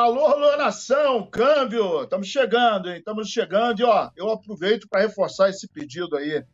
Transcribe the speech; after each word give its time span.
Alô, 0.00 0.26
alô, 0.26 0.56
nação, 0.56 1.28
câmbio! 1.28 2.04
Estamos 2.04 2.28
chegando, 2.28 2.88
hein? 2.88 2.98
Estamos 2.98 3.28
chegando 3.30 3.80
e, 3.80 3.84
ó, 3.84 4.08
eu 4.14 4.30
aproveito 4.30 4.86
para 4.88 5.00
reforçar 5.00 5.50
esse 5.50 5.66
pedido 5.66 6.16
aí 6.16 6.44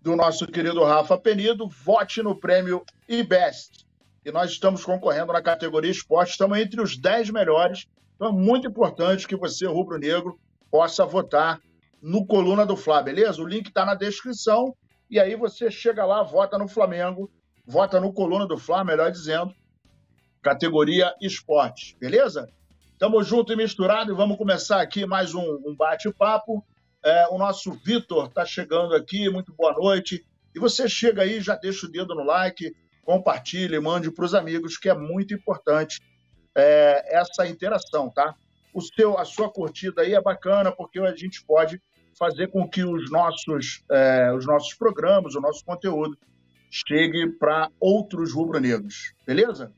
do 0.00 0.16
nosso 0.16 0.46
querido 0.46 0.82
Rafa 0.82 1.18
Penido, 1.18 1.68
vote 1.68 2.22
no 2.22 2.34
prêmio 2.34 2.82
IBEST. 3.06 3.86
E 4.24 4.32
nós 4.32 4.52
estamos 4.52 4.86
concorrendo 4.86 5.34
na 5.34 5.42
categoria 5.42 5.90
esporte, 5.90 6.30
estamos 6.30 6.56
entre 6.56 6.80
os 6.80 6.96
10 6.96 7.28
melhores, 7.28 7.86
então 8.16 8.28
é 8.28 8.32
muito 8.32 8.66
importante 8.66 9.28
que 9.28 9.36
você, 9.36 9.66
rubro-negro, 9.66 10.40
possa 10.70 11.04
votar 11.04 11.60
no 12.00 12.24
Coluna 12.24 12.64
do 12.64 12.74
Fla, 12.74 13.02
beleza? 13.02 13.42
O 13.42 13.46
link 13.46 13.68
está 13.68 13.84
na 13.84 13.94
descrição, 13.94 14.74
e 15.10 15.20
aí 15.20 15.36
você 15.36 15.70
chega 15.70 16.06
lá, 16.06 16.22
vota 16.22 16.56
no 16.56 16.66
Flamengo, 16.66 17.30
vota 17.66 18.00
no 18.00 18.14
Coluna 18.14 18.46
do 18.46 18.56
Fla, 18.56 18.82
melhor 18.82 19.12
dizendo, 19.12 19.54
categoria 20.40 21.14
esporte, 21.20 21.98
beleza? 22.00 22.48
Tamo 22.96 23.24
junto 23.24 23.52
e 23.52 23.56
misturado 23.56 24.12
e 24.12 24.14
vamos 24.14 24.38
começar 24.38 24.80
aqui 24.80 25.04
mais 25.04 25.34
um, 25.34 25.60
um 25.66 25.74
bate-papo. 25.74 26.64
É, 27.04 27.26
o 27.28 27.36
nosso 27.36 27.72
Vitor 27.72 28.28
está 28.28 28.46
chegando 28.46 28.94
aqui, 28.94 29.28
muito 29.28 29.52
boa 29.52 29.72
noite. 29.72 30.24
E 30.54 30.60
você 30.60 30.88
chega 30.88 31.22
aí, 31.22 31.40
já 31.40 31.56
deixa 31.56 31.86
o 31.86 31.90
dedo 31.90 32.14
no 32.14 32.22
like, 32.22 32.72
compartilhe, 33.02 33.80
mande 33.80 34.12
para 34.12 34.24
os 34.24 34.32
amigos, 34.32 34.78
que 34.78 34.88
é 34.88 34.94
muito 34.94 35.34
importante 35.34 36.00
é, 36.54 37.18
essa 37.18 37.44
interação, 37.48 38.08
tá? 38.10 38.32
O 38.72 38.80
seu, 38.80 39.18
a 39.18 39.24
sua 39.24 39.50
curtida 39.50 40.02
aí 40.02 40.14
é 40.14 40.22
bacana, 40.22 40.70
porque 40.70 41.00
a 41.00 41.16
gente 41.16 41.44
pode 41.44 41.82
fazer 42.16 42.46
com 42.46 42.68
que 42.68 42.84
os 42.84 43.10
nossos, 43.10 43.82
é, 43.90 44.32
os 44.32 44.46
nossos 44.46 44.72
programas, 44.74 45.34
o 45.34 45.40
nosso 45.40 45.64
conteúdo 45.64 46.16
chegue 46.70 47.26
para 47.40 47.68
outros 47.80 48.32
rubro-negros, 48.32 49.12
beleza? 49.26 49.72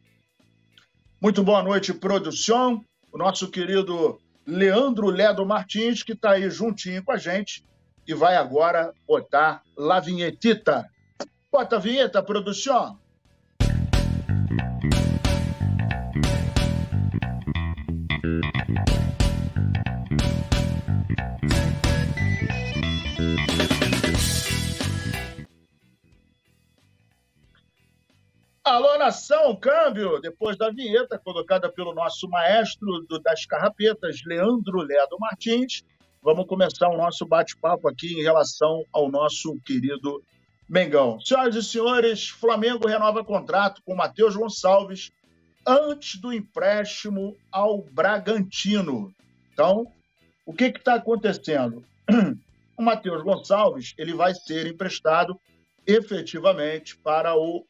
Muito 1.19 1.42
boa 1.42 1.62
noite, 1.62 1.94
produção 1.94 2.84
o 3.16 3.19
nosso 3.19 3.51
querido 3.51 4.20
Leandro 4.47 5.09
Ledo 5.09 5.47
Martins, 5.47 6.02
que 6.02 6.12
está 6.12 6.33
aí 6.33 6.51
juntinho 6.51 7.03
com 7.03 7.12
a 7.12 7.17
gente 7.17 7.64
e 8.06 8.12
vai 8.12 8.36
agora 8.36 8.92
botar 9.08 9.62
La 9.75 10.00
Vinhetita. 10.00 10.84
Bota 11.50 11.77
a 11.77 11.78
vinheta, 11.78 12.23
produção. 12.23 12.98
Alô, 28.77 28.98
nação, 28.98 29.56
câmbio! 29.56 30.20
Depois 30.20 30.55
da 30.58 30.69
vinheta 30.69 31.19
colocada 31.19 31.72
pelo 31.72 31.94
nosso 31.94 32.28
maestro 32.28 33.06
do, 33.08 33.18
das 33.18 33.46
carrapetas, 33.46 34.20
Leandro 34.27 34.83
Ledo 34.83 35.16
Martins, 35.18 35.83
vamos 36.22 36.46
começar 36.46 36.91
o 36.91 36.96
nosso 36.98 37.24
bate-papo 37.24 37.88
aqui 37.88 38.12
em 38.12 38.22
relação 38.22 38.84
ao 38.92 39.10
nosso 39.10 39.58
querido 39.64 40.22
Mengão. 40.68 41.18
Senhoras 41.20 41.55
e 41.55 41.62
senhores, 41.62 42.28
Flamengo 42.28 42.86
renova 42.86 43.24
contrato 43.24 43.80
com 43.83 43.94
Matheus 43.94 44.36
Gonçalves 44.36 45.11
antes 45.66 46.20
do 46.20 46.30
empréstimo 46.30 47.34
ao 47.50 47.80
Bragantino. 47.80 49.11
Então, 49.55 49.90
o 50.44 50.52
que 50.52 50.64
está 50.64 50.96
acontecendo? 50.96 51.83
O 52.78 52.83
Matheus 52.83 53.22
Gonçalves 53.22 53.94
ele 53.96 54.12
vai 54.12 54.34
ser 54.34 54.66
emprestado 54.66 55.40
efetivamente 55.86 56.94
para 56.98 57.34
o 57.34 57.64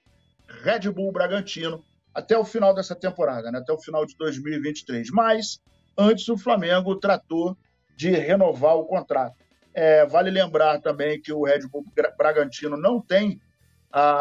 Red 0.48 0.91
Bull 0.91 1.12
Bragantino 1.12 1.84
até 2.14 2.36
o 2.36 2.44
final 2.44 2.75
dessa 2.75 2.94
temporada, 2.94 3.50
né? 3.50 3.58
até 3.58 3.72
o 3.72 3.78
final 3.78 4.06
de 4.06 4.16
2023. 4.16 5.11
Mas 5.11 5.61
antes 5.97 6.28
o 6.28 6.38
Flamengo 6.38 6.97
tratou 6.97 7.56
de 7.97 8.11
renovar 8.11 8.77
o 8.77 8.84
contrato. 8.84 9.34
É, 9.75 10.06
vale 10.06 10.30
lembrar 10.30 10.80
também 10.80 11.20
que 11.20 11.33
o 11.33 11.44
Red 11.44 11.69
Bull 11.69 11.84
Bragantino 12.16 12.77
não 12.77 13.00
tem 13.00 13.41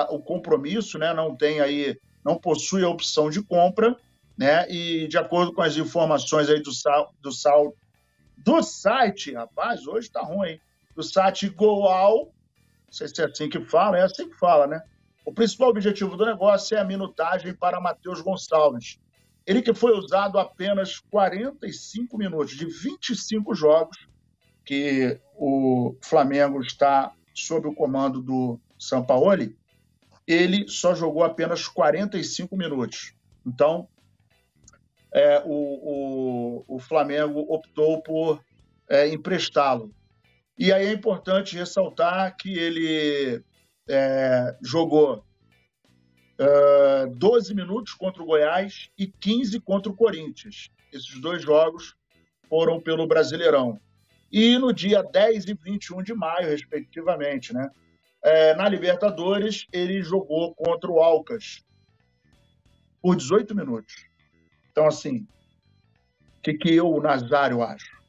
o 0.09 0.19
compromisso, 0.19 0.97
né? 0.97 1.13
não 1.13 1.35
tem 1.35 1.59
aí, 1.59 1.97
não 2.23 2.37
possui 2.37 2.83
a 2.83 2.89
opção 2.89 3.29
de 3.29 3.41
compra, 3.41 3.95
né? 4.37 4.69
E 4.69 5.07
de 5.07 5.17
acordo 5.17 5.53
com 5.53 5.61
as 5.61 5.77
informações 5.77 6.49
aí 6.49 6.61
do 6.61 6.73
sal, 6.73 7.13
do 7.21 7.31
sal 7.31 7.73
do 8.37 8.61
site, 8.61 9.33
rapaz, 9.33 9.87
hoje 9.87 10.11
tá 10.11 10.21
ruim, 10.21 10.59
do 10.95 11.03
site 11.03 11.49
Goal, 11.49 12.33
não 12.85 12.93
sei 12.93 13.07
se 13.07 13.21
é 13.21 13.25
assim 13.25 13.49
que 13.49 13.59
fala, 13.61 13.97
é 13.97 14.03
assim 14.03 14.29
que 14.29 14.37
fala, 14.37 14.67
né? 14.67 14.81
O 15.25 15.33
principal 15.33 15.69
objetivo 15.69 16.15
do 16.15 16.25
negócio 16.25 16.77
é 16.77 16.79
a 16.79 16.85
minutagem 16.85 17.53
para 17.53 17.81
Matheus 17.81 18.21
Gonçalves. 18.21 18.99
Ele 19.45 19.61
que 19.61 19.73
foi 19.73 19.97
usado 19.97 20.37
apenas 20.37 20.99
45 20.99 22.15
minutos 22.17 22.55
de 22.55 22.65
25 22.65 23.55
jogos 23.55 24.07
que 24.63 25.19
o 25.35 25.95
Flamengo 26.01 26.61
está 26.61 27.11
sob 27.33 27.67
o 27.67 27.73
comando 27.73 28.21
do 28.21 28.59
Sampaoli, 28.79 29.57
ele 30.27 30.67
só 30.67 30.95
jogou 30.95 31.23
apenas 31.23 31.67
45 31.67 32.55
minutos. 32.55 33.13
Então, 33.45 33.87
é, 35.11 35.41
o, 35.45 36.63
o, 36.67 36.75
o, 36.75 36.79
Flamengo 36.79 37.39
optou 37.47 38.01
por 38.01 38.43
é, 38.89 39.07
emprestá-lo. 39.07 39.93
E 40.57 40.71
aí 40.73 40.87
é 40.87 40.93
importante 40.93 41.55
ressaltar 41.55 42.35
que 42.35 42.57
ele 42.57 43.43
é, 43.87 44.55
jogou 44.61 45.23
uh, 46.39 47.09
12 47.15 47.53
minutos 47.53 47.93
contra 47.93 48.21
o 48.21 48.25
Goiás 48.25 48.89
e 48.97 49.07
15 49.07 49.59
contra 49.59 49.91
o 49.91 49.95
Corinthians. 49.95 50.69
Esses 50.91 51.19
dois 51.19 51.41
jogos 51.41 51.95
foram 52.49 52.79
pelo 52.79 53.07
Brasileirão. 53.07 53.79
E 54.31 54.57
no 54.57 54.73
dia 54.73 55.03
10 55.03 55.45
e 55.45 55.53
21 55.53 56.03
de 56.03 56.13
maio, 56.13 56.47
respectivamente, 56.47 57.53
né? 57.53 57.69
É, 58.23 58.55
na 58.55 58.67
Libertadores, 58.67 59.67
ele 59.71 60.01
jogou 60.01 60.53
contra 60.55 60.89
o 60.89 60.99
Alcas 60.99 61.63
por 63.01 63.15
18 63.15 63.53
minutos. 63.55 63.93
Então, 64.71 64.87
assim, 64.87 65.27
o 66.39 66.41
que, 66.41 66.55
que 66.55 66.73
eu, 66.73 66.99
Nazário, 66.99 67.61
acho? 67.61 68.01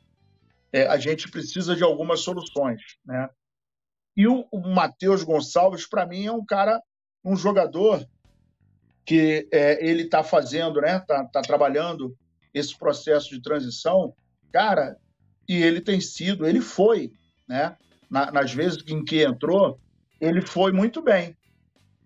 É, 0.73 0.87
a 0.87 0.97
gente 0.97 1.31
precisa 1.31 1.77
de 1.77 1.85
algumas 1.85 2.21
soluções, 2.21 2.81
né? 3.05 3.29
E 4.17 4.27
o, 4.27 4.47
o 4.51 4.61
Matheus 4.61 5.23
Gonçalves, 5.23 5.87
para 5.87 6.07
mim, 6.07 6.27
é 6.27 6.33
um 6.33 6.45
cara, 6.45 6.81
um 7.23 7.37
jogador 7.37 8.07
que 9.05 9.47
é, 9.53 9.87
ele 9.87 10.05
está 10.05 10.25
fazendo, 10.25 10.81
né? 10.81 10.97
Está 10.97 11.25
tá 11.25 11.43
trabalhando 11.43 12.17
esse 12.55 12.77
processo 12.77 13.31
de 13.31 13.43
transição, 13.43 14.15
cara, 14.51 14.97
e 15.47 15.63
ele 15.63 15.81
tem 15.81 16.01
sido, 16.01 16.47
ele 16.47 16.61
foi, 16.61 17.13
né? 17.47 17.77
Na, 18.11 18.33
nas 18.33 18.53
vezes 18.53 18.83
em 18.89 19.05
que 19.05 19.23
entrou, 19.23 19.79
ele 20.21 20.41
foi 20.41 20.73
muito 20.73 21.03
bem, 21.03 21.37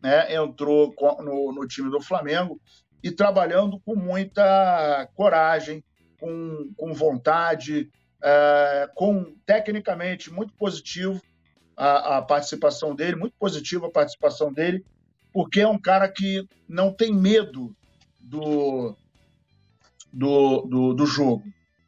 né? 0.03 0.35
Entrou 0.35 0.93
no, 1.21 1.53
no 1.53 1.67
time 1.69 1.91
do 1.91 2.01
Flamengo 2.01 2.61
e 3.03 3.11
trabalhando 3.11 3.79
com 3.81 3.95
muita 3.95 5.09
coragem, 5.15 5.85
com, 6.19 6.73
com 6.77 6.93
vontade, 6.93 7.89
é, 8.23 8.91
com 8.95 9.33
tecnicamente 9.47 10.31
muito 10.31 10.53
positivo 10.55 11.23
a, 11.77 12.19
a 12.19 12.23
participação 12.23 12.95
dele, 12.95 13.17
muito 13.17 13.35
positiva 13.39 13.87
a 13.87 13.91
participação 13.91 14.53
dele, 14.53 14.85
porque 15.33 15.61
é 15.61 15.69
um 15.69 15.79
cara 15.79 16.09
que 16.09 16.47
não 16.69 16.93
tem 16.93 17.13
medo 17.13 17.75
do, 18.19 18.95
do, 20.13 20.63
do, 20.63 20.95
do 20.95 21.07
jogo. 21.07 21.45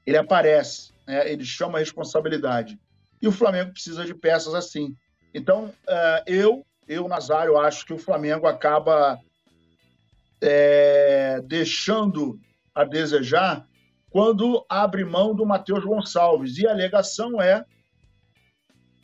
Ele 0.06 0.16
aparece, 0.16 0.92
né? 1.06 1.30
ele 1.30 1.44
chama 1.44 1.78
a 1.78 1.80
responsabilidade. 1.80 2.78
E 3.20 3.28
o 3.28 3.32
Flamengo 3.32 3.72
precisa 3.72 4.04
de 4.04 4.14
peças 4.14 4.54
assim. 4.54 4.96
Então, 5.34 5.66
uh, 5.66 6.22
eu, 6.26 6.66
eu, 6.88 7.08
Nazário, 7.08 7.58
acho 7.58 7.86
que 7.86 7.92
o 7.92 7.98
Flamengo 7.98 8.46
acaba 8.46 9.18
é, 10.40 11.40
deixando 11.42 12.38
a 12.74 12.84
desejar 12.84 13.66
quando 14.10 14.64
abre 14.68 15.04
mão 15.04 15.34
do 15.34 15.46
Matheus 15.46 15.84
Gonçalves. 15.84 16.58
E 16.58 16.66
a 16.66 16.72
alegação 16.72 17.40
é 17.40 17.64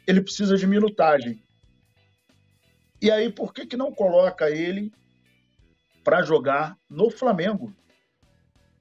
ele 0.08 0.22
precisa 0.22 0.56
de 0.56 0.66
minutagem. 0.66 1.38
E 3.00 3.10
aí, 3.10 3.30
por 3.30 3.52
que, 3.52 3.66
que 3.66 3.76
não 3.76 3.92
coloca 3.92 4.50
ele 4.50 4.90
para 6.02 6.22
jogar 6.22 6.78
no 6.88 7.10
Flamengo? 7.10 7.76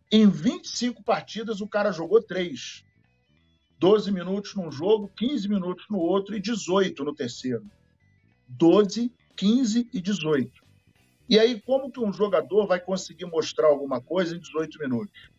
Em 0.10 0.26
25 0.30 1.04
partidas, 1.04 1.60
o 1.60 1.68
cara 1.68 1.92
jogou 1.92 2.24
três. 2.24 2.86
12 3.78 4.10
minutos 4.10 4.56
num 4.56 4.72
jogo, 4.72 5.12
15 5.18 5.50
minutos 5.50 5.86
no 5.90 6.00
outro 6.00 6.34
e 6.34 6.40
18 6.40 7.04
no 7.04 7.14
terceiro. 7.14 7.70
12, 8.48 9.14
15 9.36 9.90
e 9.94 10.02
18. 10.02 10.66
E 11.30 11.38
aí, 11.38 11.60
como 11.60 11.92
que 11.92 12.00
um 12.00 12.14
jogador 12.14 12.66
vai 12.68 12.80
conseguir 12.80 13.26
mostrar 13.26 13.68
alguma 13.68 14.00
coisa 14.00 14.34
em 14.34 14.40
18 14.40 14.80
minutos? 14.80 15.30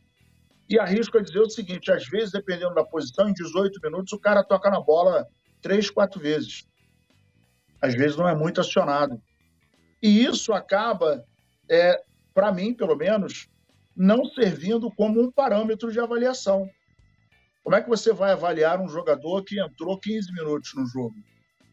E 0.69 0.79
arrisco 0.79 1.17
a 1.17 1.23
dizer 1.23 1.40
o 1.40 1.49
seguinte: 1.49 1.90
às 1.90 2.06
vezes, 2.06 2.31
dependendo 2.31 2.75
da 2.75 2.85
posição, 2.85 3.26
em 3.26 3.32
18 3.32 3.81
minutos, 3.82 4.12
o 4.12 4.19
cara 4.19 4.44
toca 4.44 4.69
na 4.69 4.82
bola 4.82 5.26
três, 5.60 5.90
quatro 5.90 6.20
vezes. 6.20 6.66
Às 7.81 7.94
vezes 7.94 8.16
não 8.16 8.28
é 8.28 8.34
muito 8.34 8.60
acionado. 8.60 9.20
E 10.02 10.25
isso 10.25 10.52
acaba, 10.52 11.25
é, 11.69 12.02
para 12.34 12.52
mim, 12.52 12.75
pelo 12.75 12.96
menos, 12.96 13.49
não 13.96 14.25
servindo 14.25 14.90
como 14.93 15.20
um 15.20 15.31
parâmetro 15.31 15.90
de 15.90 15.99
avaliação. 15.99 16.69
Como 17.64 17.76
é 17.76 17.82
que 17.82 17.88
você 17.88 18.12
vai 18.12 18.32
avaliar 18.32 18.81
um 18.81 18.88
jogador 18.88 19.43
que 19.44 19.60
entrou 19.60 19.99
15 19.99 20.32
minutos 20.32 20.72
no 20.75 20.87
jogo, 20.87 21.14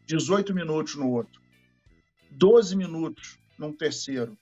18 0.06 0.52
minutos 0.52 0.96
no 0.96 1.10
outro, 1.10 1.40
12 2.32 2.76
minutos 2.76 3.38
num 3.58 3.72
terceiro? 3.72 4.36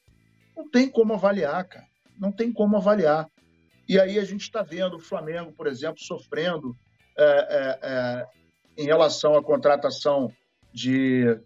Não 0.56 0.68
tem 0.68 0.88
como 0.88 1.12
avaliar, 1.14 1.64
cara. 1.68 1.86
Não 2.18 2.32
tem 2.32 2.52
como 2.52 2.76
avaliar. 2.76 3.28
E 3.88 4.00
aí 4.00 4.18
a 4.18 4.24
gente 4.24 4.42
está 4.42 4.62
vendo 4.62 4.96
o 4.96 5.00
Flamengo, 5.00 5.52
por 5.52 5.66
exemplo, 5.66 6.00
sofrendo 6.00 6.74
é, 7.16 7.24
é, 7.24 7.78
é, 7.82 8.26
em 8.76 8.84
relação 8.84 9.34
à 9.34 9.42
contratação 9.42 10.32
de, 10.72 11.38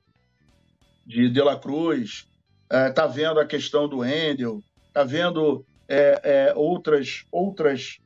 de 1.07 1.29
De 1.29 1.43
La 1.43 1.59
Cruz, 1.59 2.29
está 2.71 3.05
é, 3.05 3.09
vendo 3.09 3.41
a 3.41 3.47
questão 3.47 3.89
do 3.89 4.05
Endel, 4.05 4.63
está 4.87 5.05
vendo 5.05 5.65
é, 5.89 6.21
é, 6.23 6.55
outras, 6.55 7.25
outras 7.31 7.99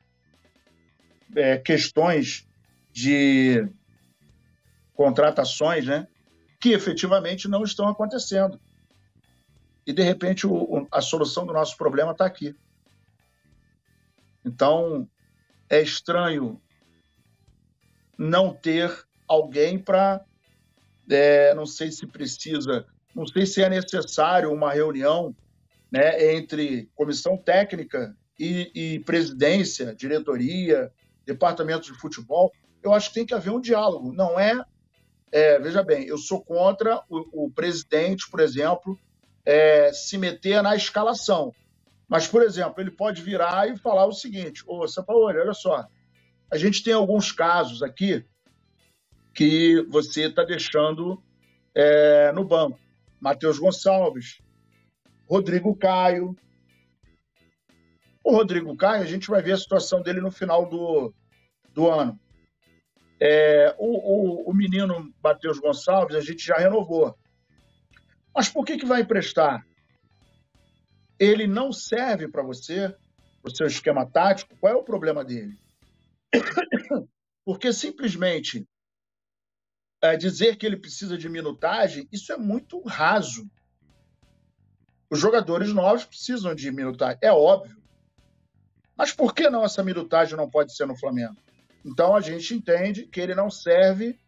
questões 1.65 2.47
de 2.93 3.67
contratações 4.95 5.87
né, 5.87 6.07
que 6.61 6.73
efetivamente 6.73 7.49
não 7.49 7.65
estão 7.65 7.89
acontecendo. 7.89 8.61
E, 9.87 9.93
de 9.93 10.03
repente, 10.03 10.47
o, 10.47 10.87
a 10.93 11.01
solução 11.01 11.47
do 11.47 11.53
nosso 11.53 11.77
problema 11.77 12.13
está 12.13 12.27
aqui. 12.27 12.55
Então, 14.45 15.09
é 15.69 15.81
estranho 15.81 16.61
não 18.19 18.53
ter 18.53 18.93
alguém 19.33 19.79
para. 19.79 20.21
É, 21.11 21.53
não 21.55 21.67
sei 21.67 21.91
se 21.91 22.07
precisa, 22.07 22.87
não 23.15 23.27
sei 23.27 23.45
se 23.45 23.63
é 23.63 23.69
necessário 23.69 24.53
uma 24.53 24.73
reunião 24.73 25.35
né, 25.91 26.35
entre 26.35 26.89
comissão 26.95 27.37
técnica 27.37 28.17
e, 28.39 28.71
e 28.75 28.99
presidência, 29.01 29.95
diretoria, 29.95 30.93
departamento 31.27 31.93
de 31.93 31.99
futebol. 31.99 32.53
Eu 32.83 32.93
acho 32.93 33.09
que 33.09 33.15
tem 33.15 33.27
que 33.27 33.35
haver 33.35 33.51
um 33.51 33.61
diálogo. 33.61 34.13
Não 34.13 34.39
é. 34.39 34.65
é 35.31 35.59
veja 35.59 35.83
bem, 35.83 36.07
eu 36.07 36.19
sou 36.19 36.41
contra 36.41 37.03
o, 37.09 37.47
o 37.47 37.51
presidente, 37.51 38.31
por 38.31 38.41
exemplo, 38.41 38.99
é, 39.45 39.93
se 39.93 40.17
meter 40.17 40.63
na 40.63 40.77
escalação. 40.77 41.53
Mas, 42.09 42.27
por 42.29 42.43
exemplo, 42.43 42.81
ele 42.81 42.91
pode 42.91 43.23
virar 43.23 43.69
e 43.69 43.77
falar 43.77 44.07
o 44.07 44.13
seguinte: 44.13 44.63
Ô, 44.67 44.87
Sampaoli, 44.87 45.39
olha 45.39 45.55
só, 45.55 45.87
a 46.51 46.57
gente 46.57 46.83
tem 46.83 46.93
alguns 46.93 47.33
casos 47.33 47.83
aqui 47.83 48.25
que 49.35 49.83
você 49.89 50.29
está 50.29 50.45
deixando 50.45 51.23
é, 51.75 52.33
no 52.33 52.45
banco. 52.45 52.79
Matheus 53.21 53.59
Gonçalves, 53.59 54.39
Rodrigo 55.29 55.75
Caio. 55.77 56.37
O 58.25 58.33
Rodrigo 58.33 58.77
Caio, 58.77 59.03
a 59.03 59.07
gente 59.07 59.29
vai 59.29 59.43
ver 59.43 59.53
a 59.53 59.57
situação 59.57 60.03
dele 60.03 60.21
no 60.21 60.31
final 60.31 60.69
do, 60.69 61.15
do 61.73 61.89
ano. 61.89 62.19
É, 63.21 63.75
o, 63.79 64.47
o, 64.47 64.51
o 64.51 64.55
menino 64.55 65.13
Matheus 65.23 65.59
Gonçalves, 65.59 66.17
a 66.17 66.21
gente 66.21 66.45
já 66.45 66.57
renovou. 66.57 67.17
Mas 68.35 68.49
por 68.49 68.65
que, 68.65 68.77
que 68.77 68.87
vai 68.87 69.03
emprestar? 69.03 69.65
Ele 71.19 71.47
não 71.47 71.73
serve 71.73 72.27
para 72.27 72.43
você, 72.43 72.89
para 73.41 73.53
o 73.53 73.55
seu 73.55 73.67
esquema 73.67 74.05
tático. 74.05 74.57
Qual 74.57 74.73
é 74.73 74.77
o 74.77 74.83
problema 74.83 75.25
dele? 75.25 75.57
Porque 77.45 77.73
simplesmente 77.73 78.67
é, 80.03 80.17
dizer 80.17 80.57
que 80.57 80.67
ele 80.67 80.77
precisa 80.77 81.17
de 81.17 81.29
minutagem, 81.29 82.09
isso 82.11 82.33
é 82.33 82.37
muito 82.37 82.83
raso. 82.83 83.49
Os 85.09 85.21
jogadores 85.21 85.73
novos 85.73 86.05
precisam 86.05 86.55
de 86.55 86.71
minutagem, 86.73 87.19
é 87.23 87.33
óbvio. 87.33 87.81
Mas 88.97 89.13
por 89.13 89.33
que 89.33 89.49
não 89.49 89.65
essa 89.65 89.83
minutagem 89.83 90.37
não 90.37 90.51
pode 90.51 90.75
ser 90.75 90.87
no 90.87 90.99
Flamengo? 90.99 91.37
Então 91.85 92.17
a 92.17 92.21
gente 92.21 92.53
entende 92.55 93.07
que 93.07 93.21
ele 93.21 93.35
não 93.35 93.51
serve 93.51 94.19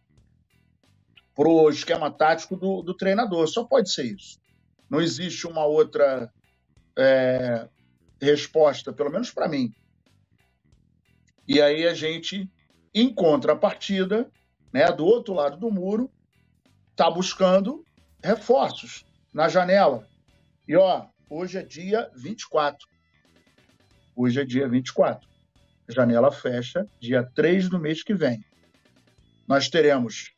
para 1.35 1.49
o 1.49 1.69
esquema 1.69 2.09
tático 2.09 2.55
do, 2.55 2.81
do, 2.81 2.93
treinador. 2.93 3.47
Só 3.47 3.63
pode 3.65 3.91
ser 3.91 4.05
isso. 4.05 4.39
Não 4.89 5.01
existe 5.01 5.45
uma 5.45 5.65
outra 5.65 6.31
é, 6.97 7.67
resposta, 8.21 8.93
pelo 8.93 9.11
menos 9.11 9.31
para 9.31 9.49
mim. 9.49 9.73
E 11.47 11.61
aí 11.61 11.85
a 11.85 11.93
gente, 11.93 12.49
em 12.93 13.13
contrapartida, 13.13 14.31
né, 14.75 14.91
do 14.91 15.05
outro 15.05 15.33
lado 15.33 15.55
do 15.55 15.71
muro, 15.71 16.11
está 16.91 17.09
buscando 17.09 17.85
reforços 18.21 19.05
na 19.33 19.47
janela. 19.47 20.05
E 20.67 20.75
ó, 20.75 21.07
hoje 21.29 21.57
é 21.57 21.63
dia 21.63 22.11
24. 22.13 22.85
Hoje 24.13 24.41
é 24.41 24.43
dia 24.43 24.67
24. 24.67 25.29
A 25.87 25.93
janela 25.93 26.29
fecha 26.29 26.85
dia 26.99 27.23
3 27.23 27.69
do 27.69 27.79
mês 27.79 28.03
que 28.03 28.13
vem. 28.13 28.43
Nós 29.47 29.69
teremos 29.69 30.33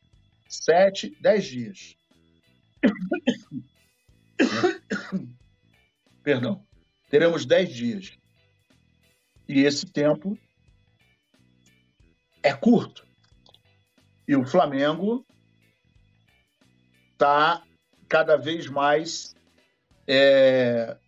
sete, 0.48 1.16
dez 1.20 1.44
dias. 1.44 1.96
Perdão. 6.22 6.64
Teremos 7.10 7.44
dez 7.44 7.74
dias. 7.74 8.16
E 9.48 9.62
esse 9.62 9.84
tempo 9.84 10.38
é 12.40 12.54
curto. 12.54 13.07
E 14.28 14.36
o 14.36 14.44
Flamengo 14.44 15.26
está 17.12 17.64
cada 18.06 18.36
vez 18.36 18.68
mais 18.68 19.34
é, 20.06 20.98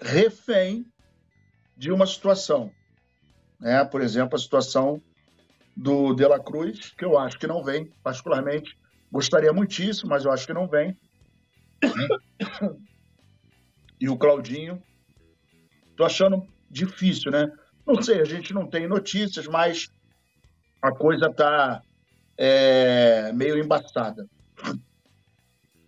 refém 0.00 0.90
de 1.76 1.92
uma 1.92 2.06
situação. 2.06 2.72
Né? 3.60 3.84
Por 3.84 4.00
exemplo, 4.00 4.34
a 4.34 4.38
situação 4.38 5.02
do 5.76 6.14
De 6.14 6.26
La 6.26 6.40
Cruz, 6.40 6.94
que 6.96 7.04
eu 7.04 7.18
acho 7.18 7.38
que 7.38 7.46
não 7.46 7.62
vem, 7.62 7.84
particularmente. 8.02 8.78
Gostaria 9.12 9.52
muitíssimo, 9.52 10.08
mas 10.08 10.24
eu 10.24 10.32
acho 10.32 10.46
que 10.46 10.54
não 10.54 10.66
vem. 10.66 10.98
E 14.00 14.08
o 14.08 14.16
Claudinho. 14.16 14.82
Tô 15.96 16.04
achando 16.04 16.46
difícil, 16.70 17.30
né? 17.30 17.50
Não 17.86 18.02
sei, 18.02 18.20
a 18.20 18.24
gente 18.24 18.52
não 18.52 18.66
tem 18.66 18.88
notícias, 18.88 19.46
mas 19.46 19.88
a 20.82 20.90
coisa 20.90 21.32
tá 21.32 21.82
é, 22.36 23.32
meio 23.32 23.58
embaçada. 23.58 24.28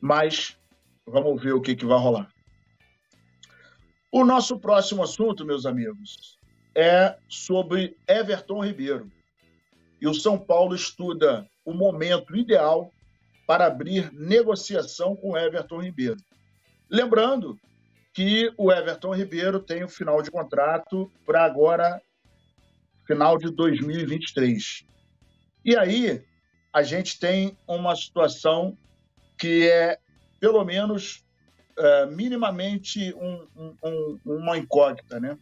Mas 0.00 0.56
vamos 1.04 1.42
ver 1.42 1.52
o 1.52 1.60
que, 1.60 1.74
que 1.74 1.84
vai 1.84 1.98
rolar. 1.98 2.28
O 4.12 4.24
nosso 4.24 4.58
próximo 4.58 5.02
assunto, 5.02 5.44
meus 5.44 5.66
amigos, 5.66 6.38
é 6.74 7.18
sobre 7.28 7.96
Everton 8.06 8.64
Ribeiro 8.64 9.10
e 10.00 10.06
o 10.06 10.14
São 10.14 10.38
Paulo 10.38 10.74
estuda 10.74 11.46
o 11.64 11.74
momento 11.74 12.36
ideal 12.36 12.92
para 13.46 13.66
abrir 13.66 14.12
negociação 14.12 15.16
com 15.16 15.36
Everton 15.36 15.82
Ribeiro. 15.82 16.20
Lembrando 16.88 17.58
que 18.18 18.52
o 18.56 18.72
Everton 18.72 19.14
Ribeiro 19.14 19.60
tem 19.60 19.84
o 19.84 19.88
final 19.88 20.20
de 20.20 20.28
contrato 20.28 21.08
para 21.24 21.44
agora, 21.44 22.02
final 23.06 23.38
de 23.38 23.48
2023. 23.48 24.84
E 25.64 25.76
aí, 25.76 26.24
a 26.72 26.82
gente 26.82 27.20
tem 27.20 27.56
uma 27.64 27.94
situação 27.94 28.76
que 29.38 29.70
é, 29.70 30.00
pelo 30.40 30.64
menos, 30.64 31.24
é, 31.78 32.06
minimamente 32.06 33.14
um, 33.14 33.46
um, 33.84 34.18
uma 34.26 34.58
incógnita, 34.58 35.20
né? 35.20 35.38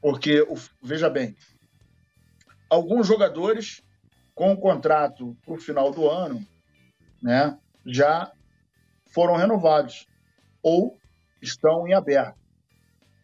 Porque, 0.00 0.42
veja 0.82 1.10
bem, 1.10 1.36
alguns 2.70 3.06
jogadores 3.06 3.84
com 4.34 4.54
o 4.54 4.56
contrato 4.56 5.36
para 5.44 5.52
o 5.52 5.60
final 5.60 5.90
do 5.90 6.08
ano 6.08 6.42
né, 7.22 7.58
já 7.84 8.32
foram 9.10 9.36
renovados 9.36 10.06
ou 10.62 10.96
estão 11.42 11.86
em 11.86 11.92
aberto. 11.92 12.38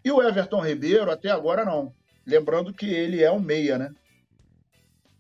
E 0.05 0.11
o 0.11 0.23
Everton 0.23 0.61
Ribeiro 0.61 1.11
até 1.11 1.31
agora 1.31 1.65
não. 1.65 1.95
Lembrando 2.27 2.75
que 2.75 2.87
ele 2.87 3.23
é 3.23 3.31
um 3.31 3.41
meia, 3.41 3.79
né? 3.79 3.95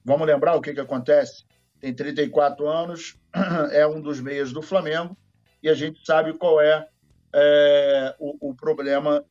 Vamos 0.04 0.26
lembrar 0.26 0.56
o 0.56 0.60
que, 0.60 0.74
que 0.74 0.80
acontece? 0.80 1.44
Tem 1.80 1.94
34 1.94 2.66
anos, 2.66 3.16
é 3.72 3.86
um 3.86 4.00
dos 4.00 4.20
meias 4.20 4.52
do 4.52 4.62
Flamengo 4.62 5.16
e 5.62 5.68
a 5.68 5.74
gente 5.74 6.04
sabe 6.04 6.36
qual 6.36 6.60
é, 6.60 6.86
é 7.32 8.16
o, 8.18 8.50
o, 8.50 8.54
problema 8.54 9.24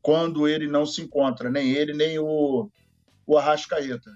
quando 0.00 0.48
ele 0.48 0.66
não 0.66 0.84
se 0.84 1.02
encontra, 1.02 1.50
nem 1.50 1.72
ele, 1.72 1.92
nem 1.92 2.18
o, 2.18 2.70
o 3.26 3.38
Arrascaeta. 3.38 4.10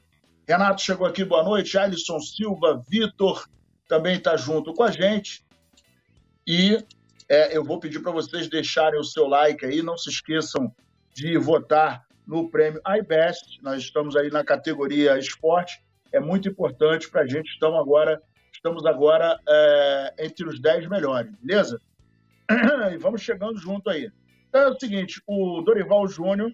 Renato 0.47 0.83
chegou 0.83 1.07
aqui, 1.07 1.25
boa 1.25 1.43
noite. 1.43 1.77
Alisson 1.77 2.21
Silva, 2.21 2.83
Vitor 2.89 3.49
também 3.89 4.17
está 4.17 4.37
junto 4.37 4.73
com 4.75 4.83
a 4.83 4.91
gente. 4.91 5.45
E 6.47 6.79
é, 7.29 7.57
eu 7.57 7.65
vou 7.65 7.81
pedir 7.81 8.01
para 8.01 8.13
vocês 8.13 8.49
deixarem 8.49 9.01
o 9.01 9.05
seu 9.05 9.27
like 9.27 9.65
aí. 9.65 9.83
Não 9.83 9.97
se 9.97 10.11
esqueçam 10.11 10.73
de 11.13 11.37
votar 11.39 12.07
no 12.27 12.49
prêmio 12.51 12.81
iBest. 12.99 13.61
Nós 13.63 13.83
estamos 13.83 14.17
aí 14.17 14.31
na 14.31 14.45
categoria 14.45 15.19
esporte. 15.19 15.83
É 16.13 16.21
muito 16.21 16.49
importante 16.49 17.11
para 17.11 17.23
a 17.23 17.27
gente. 17.27 17.51
Estamos 17.51 17.81
agora, 17.81 18.21
estamos 18.53 18.87
agora 18.87 19.39
é, 19.49 20.15
entre 20.21 20.47
os 20.47 20.61
10 20.61 20.89
melhores, 20.89 21.33
beleza? 21.41 21.81
E 22.93 22.97
vamos 22.97 23.23
chegando 23.23 23.59
junto 23.59 23.91
aí. 23.91 24.11
Então 24.49 24.61
é 24.61 24.69
o 24.69 24.79
seguinte, 24.79 25.21
o 25.27 25.61
Dorival 25.63 26.07
Júnior, 26.07 26.53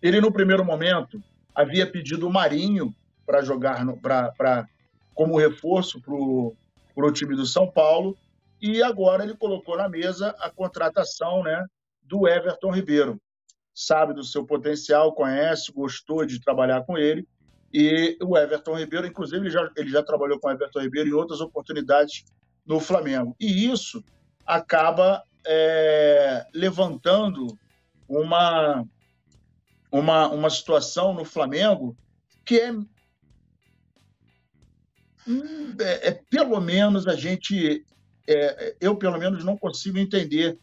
ele 0.00 0.20
no 0.20 0.32
primeiro 0.32 0.64
momento 0.64 1.22
havia 1.54 1.86
pedido 1.86 2.26
o 2.26 2.32
Marinho 2.32 2.94
para 3.26 3.42
jogar 3.42 3.84
no, 3.84 3.98
pra, 3.98 4.32
pra, 4.32 4.66
como 5.14 5.38
reforço 5.38 6.00
para 6.00 6.14
o 6.14 7.12
time 7.12 7.36
do 7.36 7.44
São 7.44 7.70
Paulo, 7.70 8.16
e 8.64 8.82
agora 8.82 9.22
ele 9.22 9.36
colocou 9.36 9.76
na 9.76 9.90
mesa 9.90 10.34
a 10.38 10.48
contratação 10.48 11.42
né, 11.42 11.66
do 12.02 12.26
Everton 12.26 12.70
Ribeiro. 12.70 13.20
Sabe 13.74 14.14
do 14.14 14.24
seu 14.24 14.46
potencial, 14.46 15.12
conhece, 15.12 15.70
gostou 15.70 16.24
de 16.24 16.40
trabalhar 16.40 16.82
com 16.86 16.96
ele. 16.96 17.28
E 17.70 18.16
o 18.22 18.38
Everton 18.38 18.78
Ribeiro, 18.78 19.06
inclusive, 19.06 19.42
ele 19.42 19.50
já, 19.50 19.70
ele 19.76 19.90
já 19.90 20.02
trabalhou 20.02 20.40
com 20.40 20.48
o 20.48 20.50
Everton 20.50 20.80
Ribeiro 20.80 21.10
em 21.10 21.12
outras 21.12 21.42
oportunidades 21.42 22.24
no 22.64 22.80
Flamengo. 22.80 23.36
E 23.38 23.70
isso 23.70 24.02
acaba 24.46 25.22
é, 25.46 26.46
levantando 26.54 27.58
uma, 28.08 28.82
uma, 29.92 30.28
uma 30.28 30.48
situação 30.48 31.12
no 31.12 31.26
Flamengo 31.26 31.94
que 32.46 32.58
é, 32.58 32.72
hum, 32.72 32.86
é, 35.80 36.08
é 36.08 36.20
pelo 36.30 36.58
menos 36.62 37.06
a 37.06 37.14
gente 37.14 37.84
é, 38.26 38.76
eu 38.80 38.96
pelo 38.96 39.18
menos 39.18 39.44
não 39.44 39.56
consigo 39.56 39.98
entender 39.98 40.58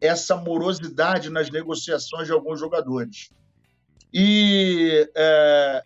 essa 0.00 0.36
morosidade 0.36 1.30
nas 1.30 1.50
negociações 1.50 2.26
de 2.26 2.32
alguns 2.32 2.60
jogadores. 2.60 3.30
E 4.12 5.10
é, 5.14 5.84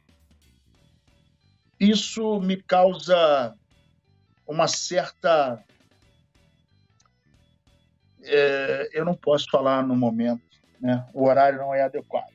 isso 1.81 2.41
me 2.41 2.57
causa 2.57 3.55
uma 4.47 4.67
certa. 4.67 5.63
É, 8.23 8.91
eu 8.93 9.05
não 9.05 9.15
posso 9.15 9.47
falar 9.51 9.87
no 9.87 9.97
momento, 9.97 10.43
né? 10.81 11.07
o 11.15 11.27
horário 11.27 11.59
não 11.59 11.75
é 11.75 11.83
adequado. 11.83 12.33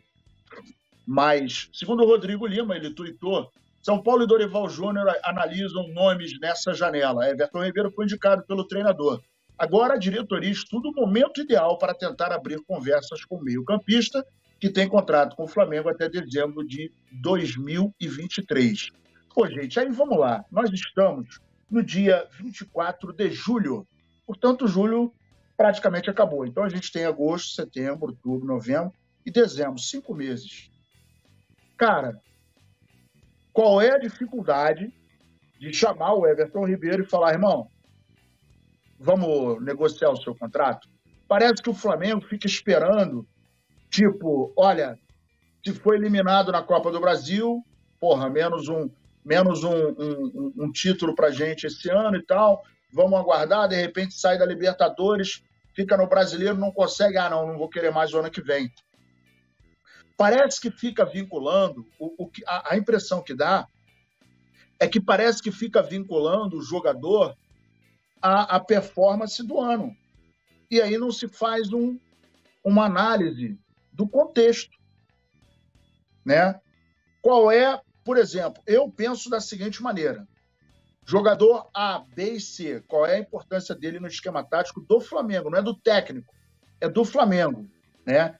Mas, 1.05 1.69
segundo 1.73 2.03
o 2.03 2.07
Rodrigo 2.07 2.47
Lima, 2.47 2.75
ele 2.75 2.91
tuitou 2.91 3.51
são 3.83 4.01
Paulo 4.01 4.23
e 4.23 4.27
Dorival 4.27 4.69
Júnior 4.69 5.13
analisam 5.25 5.89
nomes 5.89 6.39
nessa 6.39 6.73
janela. 6.73 7.27
Everton 7.27 7.65
Ribeiro 7.65 7.91
foi 7.91 8.05
indicado 8.05 8.41
pelo 8.47 8.65
treinador. 8.65 9.21
Agora 9.57 9.95
a 9.95 9.97
diretoria 9.97 10.49
estuda 10.49 10.87
o 10.87 10.93
momento 10.93 11.41
ideal 11.41 11.77
para 11.77 11.93
tentar 11.93 12.31
abrir 12.31 12.63
conversas 12.63 13.25
com 13.25 13.35
o 13.35 13.43
meio-campista, 13.43 14.25
que 14.57 14.69
tem 14.69 14.87
contrato 14.87 15.35
com 15.35 15.43
o 15.43 15.47
Flamengo 15.49 15.89
até 15.89 16.07
dezembro 16.07 16.65
de 16.65 16.93
2023. 17.11 18.87
Pô, 19.35 19.47
gente, 19.47 19.77
aí 19.77 19.89
vamos 19.91 20.17
lá. 20.17 20.45
Nós 20.49 20.71
estamos 20.71 21.41
no 21.69 21.83
dia 21.83 22.25
24 22.39 23.11
de 23.11 23.31
julho. 23.31 23.85
Portanto, 24.25 24.65
julho 24.65 25.13
praticamente 25.57 26.09
acabou. 26.09 26.45
Então 26.45 26.63
a 26.63 26.69
gente 26.69 26.89
tem 26.89 27.03
agosto, 27.03 27.53
setembro, 27.53 28.07
outubro, 28.07 28.47
novembro 28.47 28.93
e 29.25 29.29
dezembro, 29.29 29.77
cinco 29.77 30.15
meses. 30.15 30.71
Cara, 31.77 32.17
qual 33.53 33.79
é 33.79 33.91
a 33.91 33.99
dificuldade 33.99 34.91
de 35.59 35.71
chamar 35.71 36.15
o 36.15 36.25
Everton 36.25 36.65
Ribeiro 36.65 37.03
e 37.03 37.09
falar, 37.09 37.33
irmão, 37.33 37.69
vamos 38.99 39.63
negociar 39.63 40.09
o 40.09 40.21
seu 40.21 40.35
contrato? 40.35 40.89
Parece 41.27 41.61
que 41.61 41.69
o 41.69 41.73
Flamengo 41.73 42.21
fica 42.21 42.47
esperando, 42.47 43.25
tipo, 43.89 44.51
olha, 44.57 44.97
se 45.63 45.71
foi 45.71 45.97
eliminado 45.97 46.51
na 46.51 46.63
Copa 46.63 46.91
do 46.91 46.99
Brasil, 46.99 47.63
porra, 47.99 48.27
menos 48.27 48.67
um, 48.67 48.89
menos 49.23 49.63
um, 49.63 49.71
um, 49.71 50.53
um 50.57 50.71
título 50.71 51.15
pra 51.15 51.29
gente 51.29 51.67
esse 51.67 51.89
ano 51.89 52.17
e 52.17 52.25
tal, 52.25 52.63
vamos 52.91 53.19
aguardar, 53.19 53.69
de 53.69 53.75
repente 53.75 54.15
sai 54.15 54.37
da 54.37 54.45
Libertadores, 54.45 55.43
fica 55.75 55.95
no 55.95 56.07
Brasileiro, 56.07 56.57
não 56.57 56.71
consegue, 56.71 57.17
ah, 57.17 57.29
não, 57.29 57.47
não 57.47 57.57
vou 57.57 57.69
querer 57.69 57.91
mais 57.91 58.13
o 58.13 58.19
ano 58.19 58.31
que 58.31 58.41
vem 58.41 58.69
parece 60.17 60.59
que 60.61 60.71
fica 60.71 61.05
vinculando, 61.05 61.87
o, 61.99 62.25
o 62.25 62.31
a, 62.47 62.73
a 62.73 62.77
impressão 62.77 63.21
que 63.21 63.33
dá 63.33 63.67
é 64.79 64.87
que 64.87 64.99
parece 64.99 65.41
que 65.41 65.51
fica 65.51 65.81
vinculando 65.81 66.57
o 66.57 66.61
jogador 66.61 67.35
à, 68.21 68.55
à 68.55 68.59
performance 68.59 69.41
do 69.45 69.59
ano. 69.59 69.95
E 70.69 70.81
aí 70.81 70.97
não 70.97 71.11
se 71.11 71.27
faz 71.27 71.71
um, 71.71 71.99
uma 72.63 72.85
análise 72.85 73.57
do 73.91 74.07
contexto. 74.07 74.77
Né? 76.25 76.59
Qual 77.21 77.51
é, 77.51 77.79
por 78.03 78.17
exemplo, 78.17 78.61
eu 78.65 78.89
penso 78.89 79.29
da 79.29 79.39
seguinte 79.39 79.81
maneira: 79.81 80.27
jogador 81.05 81.69
A, 81.73 81.99
B 81.99 82.33
e 82.33 82.41
C, 82.41 82.81
qual 82.87 83.05
é 83.05 83.15
a 83.15 83.19
importância 83.19 83.75
dele 83.75 83.99
no 83.99 84.07
esquema 84.07 84.43
tático 84.43 84.81
do 84.81 84.99
Flamengo? 84.99 85.49
Não 85.49 85.59
é 85.59 85.61
do 85.61 85.75
técnico, 85.75 86.33
é 86.81 86.89
do 86.89 87.05
Flamengo. 87.05 87.69
Né? 88.05 88.37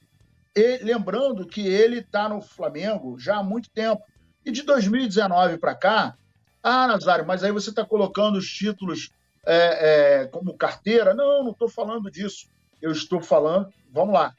E, 0.55 0.77
lembrando 0.83 1.48
que 1.48 1.65
ele 1.67 2.00
está 2.00 2.29
no 2.29 2.41
Flamengo 2.41 3.17
já 3.17 3.38
há 3.38 3.43
muito 3.43 3.69
tempo. 3.69 4.03
E 4.45 4.51
de 4.51 4.62
2019 4.63 5.57
para 5.57 5.74
cá, 5.74 6.17
ah, 6.62 6.88
Nazário, 6.88 7.25
mas 7.25 7.43
aí 7.43 7.51
você 7.51 7.69
está 7.69 7.86
colocando 7.86 8.38
os 8.38 8.48
títulos 8.48 9.12
é, 9.45 10.22
é, 10.22 10.27
como 10.27 10.57
carteira? 10.57 11.13
Não, 11.13 11.43
não 11.43 11.51
estou 11.51 11.69
falando 11.69 12.10
disso. 12.12 12.48
Eu 12.81 12.91
estou 12.91 13.22
falando, 13.22 13.74
vamos 13.91 14.13
lá, 14.13 14.36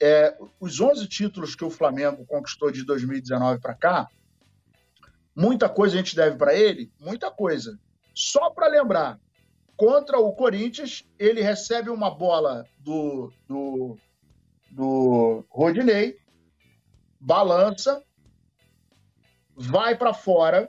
é, 0.00 0.36
os 0.58 0.80
11 0.80 1.06
títulos 1.06 1.54
que 1.54 1.64
o 1.64 1.70
Flamengo 1.70 2.26
conquistou 2.26 2.72
de 2.72 2.84
2019 2.84 3.60
para 3.60 3.74
cá, 3.74 4.08
muita 5.34 5.68
coisa 5.68 5.94
a 5.94 5.98
gente 5.98 6.16
deve 6.16 6.36
para 6.36 6.54
ele, 6.54 6.90
muita 6.98 7.30
coisa. 7.30 7.78
Só 8.14 8.50
para 8.50 8.66
lembrar, 8.66 9.20
contra 9.76 10.18
o 10.18 10.32
Corinthians, 10.32 11.04
ele 11.18 11.40
recebe 11.40 11.88
uma 11.88 12.10
bola 12.10 12.66
do, 12.78 13.32
do 13.46 13.96
do 14.72 15.44
Rodinei, 15.50 16.16
balança, 17.20 18.02
vai 19.54 19.94
para 19.94 20.14
fora 20.14 20.68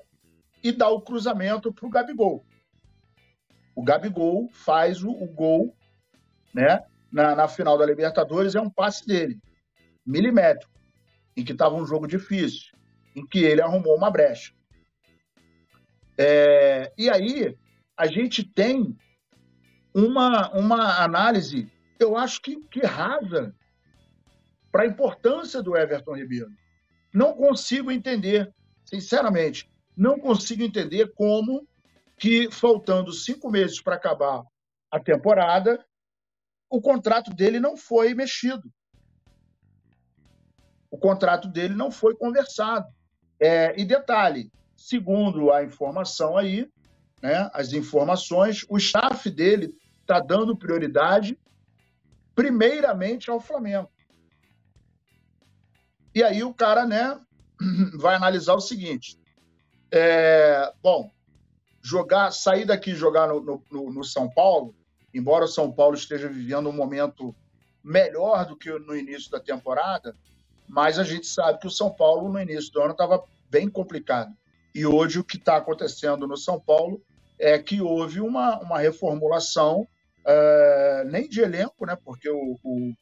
e 0.61 0.73
dá 0.73 0.89
o 0.89 1.01
cruzamento 1.01 1.73
para 1.73 1.87
o 1.87 1.89
Gabigol. 1.89 2.45
O 3.73 3.81
Gabigol 3.81 4.49
faz 4.51 5.03
o, 5.03 5.09
o 5.09 5.25
gol 5.25 5.73
né, 6.53 6.83
na, 7.11 7.33
na, 7.33 7.47
final 7.47 7.77
da 7.77 7.85
Libertadores, 7.85 8.55
é 8.55 8.61
um 8.61 8.69
passe 8.69 9.07
dele, 9.07 9.39
milimétrico, 10.05 10.71
em 11.35 11.43
que 11.43 11.53
estava 11.53 11.75
um 11.75 11.85
jogo 11.85 12.05
difícil, 12.05 12.77
em 13.15 13.25
que 13.25 13.39
ele 13.39 13.61
arrumou 13.61 13.95
uma 13.95 14.11
brecha. 14.11 14.53
É, 16.17 16.91
e 16.97 17.09
aí, 17.09 17.57
a 17.97 18.05
gente 18.05 18.43
tem 18.43 18.95
uma, 19.95 20.51
uma 20.51 21.01
análise, 21.01 21.71
eu 21.97 22.17
acho 22.17 22.41
que, 22.41 22.57
que 22.67 22.85
rasa 22.85 23.55
para 24.73 24.83
a 24.83 24.87
importância 24.87 25.61
do 25.61 25.77
Everton 25.77 26.15
Ribeiro. 26.15 26.51
Não 27.13 27.35
consigo 27.35 27.91
entender, 27.91 28.51
sinceramente, 28.83 29.69
não 29.95 30.17
consigo 30.17 30.63
entender 30.63 31.13
como 31.13 31.67
que, 32.17 32.49
faltando 32.49 33.13
cinco 33.13 33.51
meses 33.51 33.79
para 33.79 33.95
acabar 33.95 34.43
a 34.89 34.99
temporada, 34.99 35.85
o 36.67 36.81
contrato 36.81 37.31
dele 37.31 37.59
não 37.59 37.77
foi 37.77 38.15
mexido. 38.15 38.63
O 40.89 40.97
contrato 40.97 41.47
dele 41.47 41.75
não 41.75 41.91
foi 41.91 42.15
conversado. 42.15 42.87
É, 43.39 43.79
e 43.79 43.85
detalhe, 43.85 44.51
segundo 44.75 45.51
a 45.51 45.63
informação 45.63 46.35
aí, 46.35 46.67
né, 47.21 47.47
as 47.53 47.73
informações, 47.73 48.65
o 48.67 48.77
staff 48.77 49.29
dele 49.29 49.71
está 50.01 50.19
dando 50.19 50.57
prioridade 50.57 51.37
primeiramente 52.33 53.29
ao 53.29 53.39
Flamengo. 53.39 53.92
E 56.15 56.23
aí 56.23 56.43
o 56.43 56.53
cara, 56.53 56.85
né, 56.85 57.19
vai 57.97 58.15
analisar 58.15 58.53
o 58.53 58.61
seguinte: 58.61 59.19
é, 59.91 60.71
bom, 60.81 61.09
jogar, 61.81 62.31
sair 62.31 62.65
daqui 62.65 62.91
e 62.91 62.95
jogar 62.95 63.27
no, 63.27 63.63
no, 63.71 63.91
no, 63.91 64.03
São 64.03 64.29
Paulo, 64.29 64.75
embora 65.13 65.45
o 65.45 65.49
São 65.49 65.71
Paulo 65.71 65.95
esteja 65.95 66.29
vivendo 66.29 66.69
um 66.69 66.73
momento 66.73 67.35
melhor 67.83 68.45
do 68.45 68.55
que 68.55 68.71
no 68.71 68.95
início 68.95 69.29
da 69.29 69.39
temporada, 69.39 70.15
mas 70.67 70.97
a 70.97 71.03
gente 71.03 71.27
sabe 71.27 71.59
que 71.59 71.67
o 71.67 71.71
São 71.71 71.91
Paulo 71.91 72.31
no 72.31 72.39
início 72.39 72.71
do 72.71 72.81
ano 72.81 72.91
estava 72.91 73.23
bem 73.49 73.69
complicado. 73.69 74.33
E 74.73 74.85
hoje 74.85 75.19
o 75.19 75.23
que 75.23 75.37
está 75.37 75.57
acontecendo 75.57 76.27
no 76.27 76.37
São 76.37 76.59
Paulo 76.59 77.01
é 77.37 77.59
que 77.59 77.81
houve 77.81 78.21
uma, 78.21 78.57
uma 78.59 78.79
reformulação, 78.79 79.87
é, 80.25 81.03
nem 81.05 81.27
de 81.27 81.41
elenco, 81.41 81.85
né? 81.85 81.97
Porque 82.03 82.29
o, 82.29 82.57
o, 82.63 82.93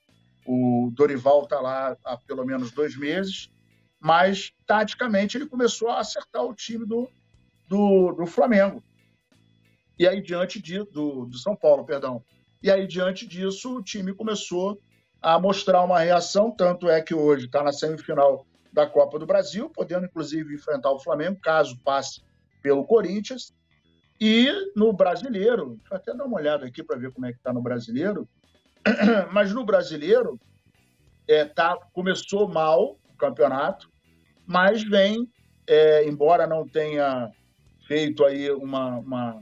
o 0.46 0.92
Dorival 0.94 1.44
está 1.44 1.60
lá 1.60 1.96
há 2.04 2.18
pelo 2.18 2.46
menos 2.46 2.72
dois 2.72 2.98
meses, 2.98 3.52
mas 4.00 4.52
taticamente 4.66 5.38
ele 5.38 5.48
começou 5.48 5.90
a 5.90 6.00
acertar 6.00 6.44
o 6.44 6.56
time 6.56 6.86
do, 6.86 7.10
do, 7.68 8.12
do 8.14 8.26
Flamengo. 8.26 8.84
E 9.98 10.08
aí, 10.08 10.22
diante 10.22 10.60
de, 10.62 10.80
do, 10.86 11.26
do 11.26 11.38
São 11.38 11.56
Paulo, 11.56 11.86
perdão. 11.86 12.24
E 12.64 12.72
aí, 12.72 12.88
diante 12.88 13.28
disso, 13.28 13.78
o 13.78 13.84
time 13.84 14.14
começou 14.14 14.82
a 15.22 15.40
mostrar 15.40 15.84
uma 15.84 16.00
reação, 16.00 16.50
tanto 16.50 16.90
é 16.90 17.00
que 17.02 17.14
hoje 17.14 17.46
está 17.46 17.62
na 17.64 17.72
semifinal 17.72 18.46
da 18.74 18.88
Copa 18.88 19.20
do 19.20 19.26
Brasil, 19.26 19.70
podendo 19.70 20.06
inclusive 20.06 20.56
enfrentar 20.56 20.92
o 20.92 21.00
Flamengo, 21.00 21.40
caso 21.40 21.78
passe 21.84 22.24
pelo 22.62 22.86
Corinthians. 22.86 23.54
E 24.20 24.50
no 24.76 24.94
brasileiro, 24.94 25.78
deixa 25.78 25.94
eu 25.94 25.98
até 25.98 26.14
dar 26.16 26.26
uma 26.26 26.38
olhada 26.38 26.66
aqui 26.66 26.84
para 26.84 26.98
ver 26.98 27.12
como 27.12 27.26
é 27.26 27.32
que 27.32 27.38
está 27.38 27.52
no 27.52 27.62
brasileiro. 27.62 28.28
Mas 29.32 29.54
no 29.54 29.66
brasileiro, 29.66 30.40
é, 31.28 31.46
tá, 31.46 31.78
começou 31.94 32.48
mal 32.48 32.98
o 33.10 33.18
campeonato, 33.18 33.90
mas 34.46 34.84
vem, 34.84 35.30
é, 35.68 36.06
embora 36.06 36.48
não 36.48 36.68
tenha 36.68 37.32
feito 37.88 38.26
aí 38.26 38.52
uma, 38.52 38.98
uma, 38.98 39.42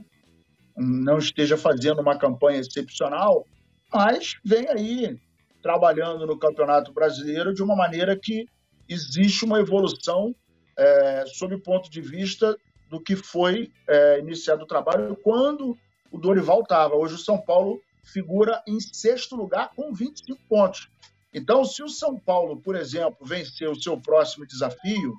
não 0.76 1.18
esteja 1.18 1.56
fazendo 1.56 2.00
uma 2.00 2.16
campanha 2.16 2.60
excepcional, 2.60 3.44
mas 3.92 4.36
vem 4.44 4.68
aí 4.68 5.18
trabalhando 5.62 6.26
no 6.26 6.38
Campeonato 6.38 6.92
Brasileiro 6.92 7.52
de 7.52 7.62
uma 7.62 7.74
maneira 7.74 8.16
que 8.16 8.46
existe 8.88 9.44
uma 9.44 9.60
evolução 9.60 10.34
é, 10.76 11.24
sob 11.26 11.54
o 11.54 11.62
ponto 11.62 11.90
de 11.90 12.00
vista 12.00 12.56
do 12.88 13.00
que 13.00 13.14
foi 13.14 13.70
é, 13.88 14.18
iniciado 14.18 14.64
o 14.64 14.66
trabalho 14.66 15.16
quando 15.22 15.76
o 16.10 16.18
Dorival 16.18 16.60
estava. 16.62 16.94
Hoje 16.94 17.14
o 17.14 17.18
São 17.18 17.38
Paulo 17.38 17.80
figura 18.12 18.62
em 18.66 18.78
sexto 18.80 19.36
lugar 19.36 19.70
com 19.74 19.92
25 19.92 20.40
pontos. 20.48 20.88
Então, 21.32 21.64
se 21.64 21.82
o 21.82 21.88
São 21.88 22.18
Paulo, 22.18 22.60
por 22.60 22.74
exemplo, 22.74 23.24
vencer 23.24 23.68
o 23.68 23.80
seu 23.80 24.00
próximo 24.00 24.46
desafio, 24.46 25.14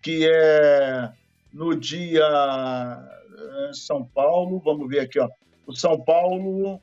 que 0.00 0.28
é 0.28 1.12
no 1.52 1.74
dia 1.74 2.22
é, 2.22 3.72
São 3.72 4.04
Paulo, 4.04 4.60
vamos 4.60 4.88
ver 4.88 5.00
aqui, 5.00 5.18
ó. 5.18 5.28
O 5.66 5.74
São 5.74 6.00
Paulo, 6.00 6.80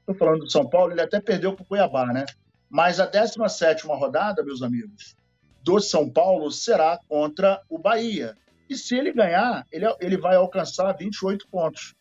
estou 0.00 0.14
falando 0.14 0.40
do 0.40 0.50
São 0.50 0.68
Paulo, 0.68 0.92
ele 0.92 1.02
até 1.02 1.20
perdeu 1.20 1.54
para 1.54 1.62
o 1.62 1.66
Cuiabá, 1.66 2.06
né? 2.06 2.24
Mas 2.68 3.00
a 3.00 3.06
17 3.06 3.86
rodada, 3.86 4.42
meus 4.42 4.62
amigos, 4.62 5.16
do 5.62 5.80
São 5.80 6.08
Paulo 6.08 6.50
será 6.50 6.98
contra 7.08 7.62
o 7.68 7.78
Bahia. 7.78 8.34
E 8.68 8.76
se 8.76 8.96
ele 8.96 9.12
ganhar, 9.12 9.66
ele, 9.70 9.86
ele 10.00 10.16
vai 10.16 10.36
alcançar 10.36 10.92
28 10.92 11.48
pontos. 11.48 11.94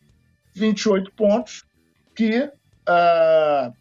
28 0.54 1.12
pontos 1.14 1.67
que 2.18 2.42
uh, 2.42 3.72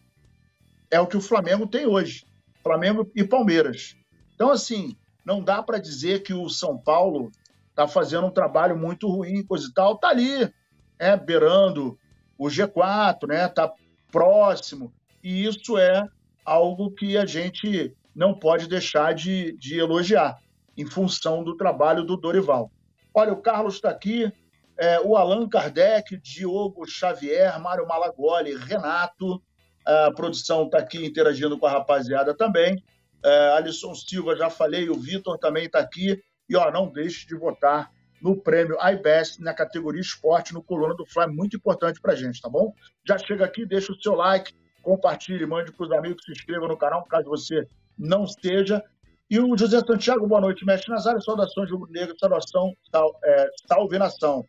é 0.91 0.99
o 0.99 1.07
que 1.07 1.17
o 1.17 1.21
Flamengo 1.21 1.65
tem 1.65 1.87
hoje. 1.87 2.23
Flamengo 2.61 3.11
e 3.15 3.23
Palmeiras. 3.23 3.95
Então, 4.35 4.51
assim, 4.51 4.95
não 5.25 5.41
dá 5.41 5.63
para 5.63 5.79
dizer 5.79 6.21
que 6.21 6.35
o 6.35 6.47
São 6.47 6.77
Paulo 6.77 7.31
está 7.69 7.87
fazendo 7.87 8.27
um 8.27 8.31
trabalho 8.31 8.77
muito 8.77 9.09
ruim, 9.09 9.43
coisa 9.43 9.67
e 9.67 9.73
tal. 9.73 9.95
Está 9.95 10.09
ali, 10.09 10.53
é, 10.99 11.17
beirando 11.17 11.97
o 12.37 12.45
G4, 12.45 13.27
né? 13.27 13.47
Está 13.47 13.73
próximo. 14.11 14.93
E 15.23 15.43
isso 15.43 15.75
é 15.75 16.07
algo 16.45 16.91
que 16.91 17.17
a 17.17 17.25
gente 17.25 17.91
não 18.15 18.35
pode 18.35 18.67
deixar 18.67 19.15
de, 19.15 19.57
de 19.57 19.79
elogiar, 19.79 20.37
em 20.77 20.85
função 20.85 21.43
do 21.43 21.57
trabalho 21.57 22.03
do 22.03 22.15
Dorival. 22.15 22.71
Olha, 23.13 23.33
o 23.33 23.41
Carlos 23.41 23.75
está 23.75 23.89
aqui, 23.89 24.31
é, 24.77 24.99
o 24.99 25.15
Allan 25.15 25.47
Kardec, 25.49 26.17
Diogo 26.17 26.85
Xavier, 26.85 27.59
Mário 27.59 27.87
Malagoli, 27.87 28.55
Renato, 28.55 29.41
a 29.85 30.11
produção 30.11 30.65
está 30.65 30.79
aqui 30.79 31.05
interagindo 31.05 31.57
com 31.57 31.65
a 31.65 31.71
rapaziada 31.71 32.33
também. 32.35 32.83
É, 33.23 33.53
Alisson 33.53 33.95
Silva, 33.95 34.35
já 34.35 34.49
falei, 34.49 34.89
o 34.89 34.95
Vitor 34.95 35.37
também 35.37 35.65
está 35.65 35.79
aqui. 35.79 36.21
E 36.49 36.55
ó, 36.55 36.71
não 36.71 36.87
deixe 36.87 37.25
de 37.25 37.35
votar 37.35 37.89
no 38.21 38.35
prêmio 38.35 38.77
iBest 38.93 39.41
na 39.41 39.53
categoria 39.53 40.01
esporte 40.01 40.53
no 40.53 40.61
Coluna 40.61 40.95
do 40.95 41.05
Fly, 41.05 41.27
muito 41.27 41.55
importante 41.55 42.01
para 42.01 42.15
gente, 42.15 42.41
tá 42.41 42.49
bom? 42.49 42.73
Já 43.07 43.17
chega 43.17 43.45
aqui, 43.45 43.65
deixa 43.65 43.91
o 43.91 44.01
seu 44.01 44.15
like, 44.15 44.53
compartilhe, 44.81 45.45
mande 45.45 45.71
para 45.71 45.85
os 45.85 45.91
amigos, 45.91 46.23
se 46.25 46.31
inscreva 46.31 46.67
no 46.67 46.77
canal, 46.77 47.03
caso 47.05 47.29
você 47.29 47.67
não 47.97 48.23
esteja. 48.23 48.83
E 49.29 49.39
o 49.39 49.57
José 49.57 49.79
Santiago, 49.81 50.25
boa 50.27 50.41
noite, 50.41 50.65
mestre 50.65 50.89
Nazário, 50.89 51.21
saudações 51.21 51.69
rubro-negro, 51.69 52.15
saudação, 52.17 52.73
sal, 52.89 53.19
é, 53.23 53.49
salve 53.67 53.97
nação. 53.97 54.45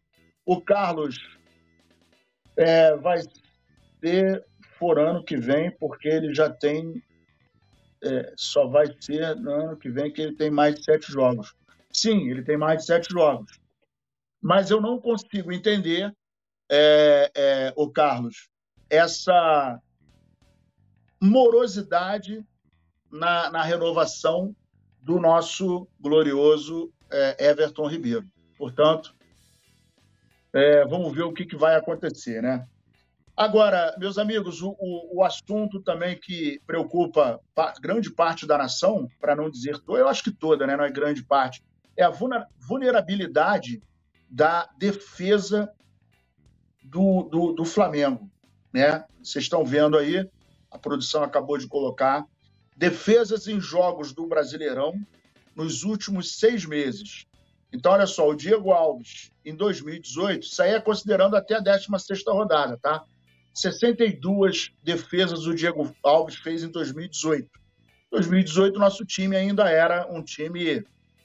O 0.48 0.62
Carlos 0.62 1.18
é, 2.56 2.96
vai 2.96 3.20
ser 4.00 4.46
for 4.78 4.98
ano 4.98 5.22
que 5.22 5.36
vem, 5.36 5.70
porque 5.72 6.08
ele 6.08 6.34
já 6.34 6.48
tem. 6.48 7.04
É, 8.02 8.32
só 8.34 8.66
vai 8.66 8.86
ser 8.98 9.36
no 9.36 9.50
ano 9.50 9.76
que 9.76 9.90
vem 9.90 10.10
que 10.10 10.22
ele 10.22 10.34
tem 10.34 10.50
mais 10.50 10.76
de 10.76 10.84
sete 10.84 11.12
jogos. 11.12 11.54
Sim, 11.92 12.30
ele 12.30 12.42
tem 12.42 12.56
mais 12.56 12.78
de 12.78 12.86
sete 12.86 13.12
jogos. 13.12 13.60
Mas 14.40 14.70
eu 14.70 14.80
não 14.80 14.98
consigo 14.98 15.52
entender, 15.52 16.16
é, 16.70 17.30
é, 17.34 17.72
o 17.76 17.90
Carlos, 17.90 18.48
essa 18.88 19.78
morosidade 21.20 22.42
na, 23.10 23.50
na 23.50 23.62
renovação 23.62 24.56
do 25.02 25.20
nosso 25.20 25.86
glorioso 26.00 26.90
é, 27.10 27.50
Everton 27.50 27.86
Ribeiro. 27.86 28.26
Portanto, 28.56 29.17
é, 30.52 30.84
vamos 30.86 31.14
ver 31.14 31.22
o 31.22 31.32
que, 31.32 31.44
que 31.44 31.56
vai 31.56 31.76
acontecer, 31.76 32.42
né? 32.42 32.66
Agora, 33.36 33.94
meus 33.98 34.18
amigos, 34.18 34.62
o, 34.62 34.76
o, 34.80 35.18
o 35.18 35.24
assunto 35.24 35.80
também 35.80 36.18
que 36.18 36.60
preocupa 36.66 37.40
grande 37.80 38.10
parte 38.10 38.44
da 38.44 38.58
nação, 38.58 39.08
para 39.20 39.36
não 39.36 39.48
dizer 39.48 39.78
toda, 39.78 40.00
eu 40.00 40.08
acho 40.08 40.24
que 40.24 40.32
toda, 40.32 40.66
né, 40.66 40.76
não 40.76 40.84
é 40.84 40.90
grande 40.90 41.22
parte, 41.22 41.62
é 41.96 42.02
a 42.02 42.12
vulnerabilidade 42.58 43.80
da 44.28 44.68
defesa 44.76 45.72
do, 46.82 47.22
do, 47.24 47.52
do 47.52 47.64
Flamengo. 47.64 48.28
Né? 48.72 49.04
Vocês 49.22 49.44
estão 49.44 49.64
vendo 49.64 49.96
aí, 49.96 50.28
a 50.70 50.78
produção 50.78 51.22
acabou 51.22 51.58
de 51.58 51.68
colocar, 51.68 52.26
defesas 52.76 53.46
em 53.46 53.60
jogos 53.60 54.12
do 54.12 54.26
Brasileirão 54.26 55.00
nos 55.54 55.84
últimos 55.84 56.38
seis 56.38 56.64
meses. 56.64 57.24
Então, 57.72 57.92
olha 57.92 58.06
só, 58.06 58.28
o 58.28 58.34
Diego 58.34 58.72
Alves, 58.72 59.30
em 59.48 59.56
2018, 59.56 60.46
saía 60.46 60.80
considerando 60.80 61.36
até 61.36 61.56
a 61.56 61.60
16 61.60 62.22
rodada, 62.26 62.78
tá? 62.78 63.04
62 63.54 64.72
defesas 64.82 65.46
o 65.46 65.54
Diego 65.54 65.92
Alves 66.04 66.36
fez 66.36 66.62
em 66.62 66.70
2018. 66.70 67.44
Em 67.46 67.50
2018, 68.10 68.78
nosso 68.78 69.04
time 69.04 69.36
ainda 69.36 69.68
era 69.68 70.06
um 70.10 70.22
time 70.22 70.84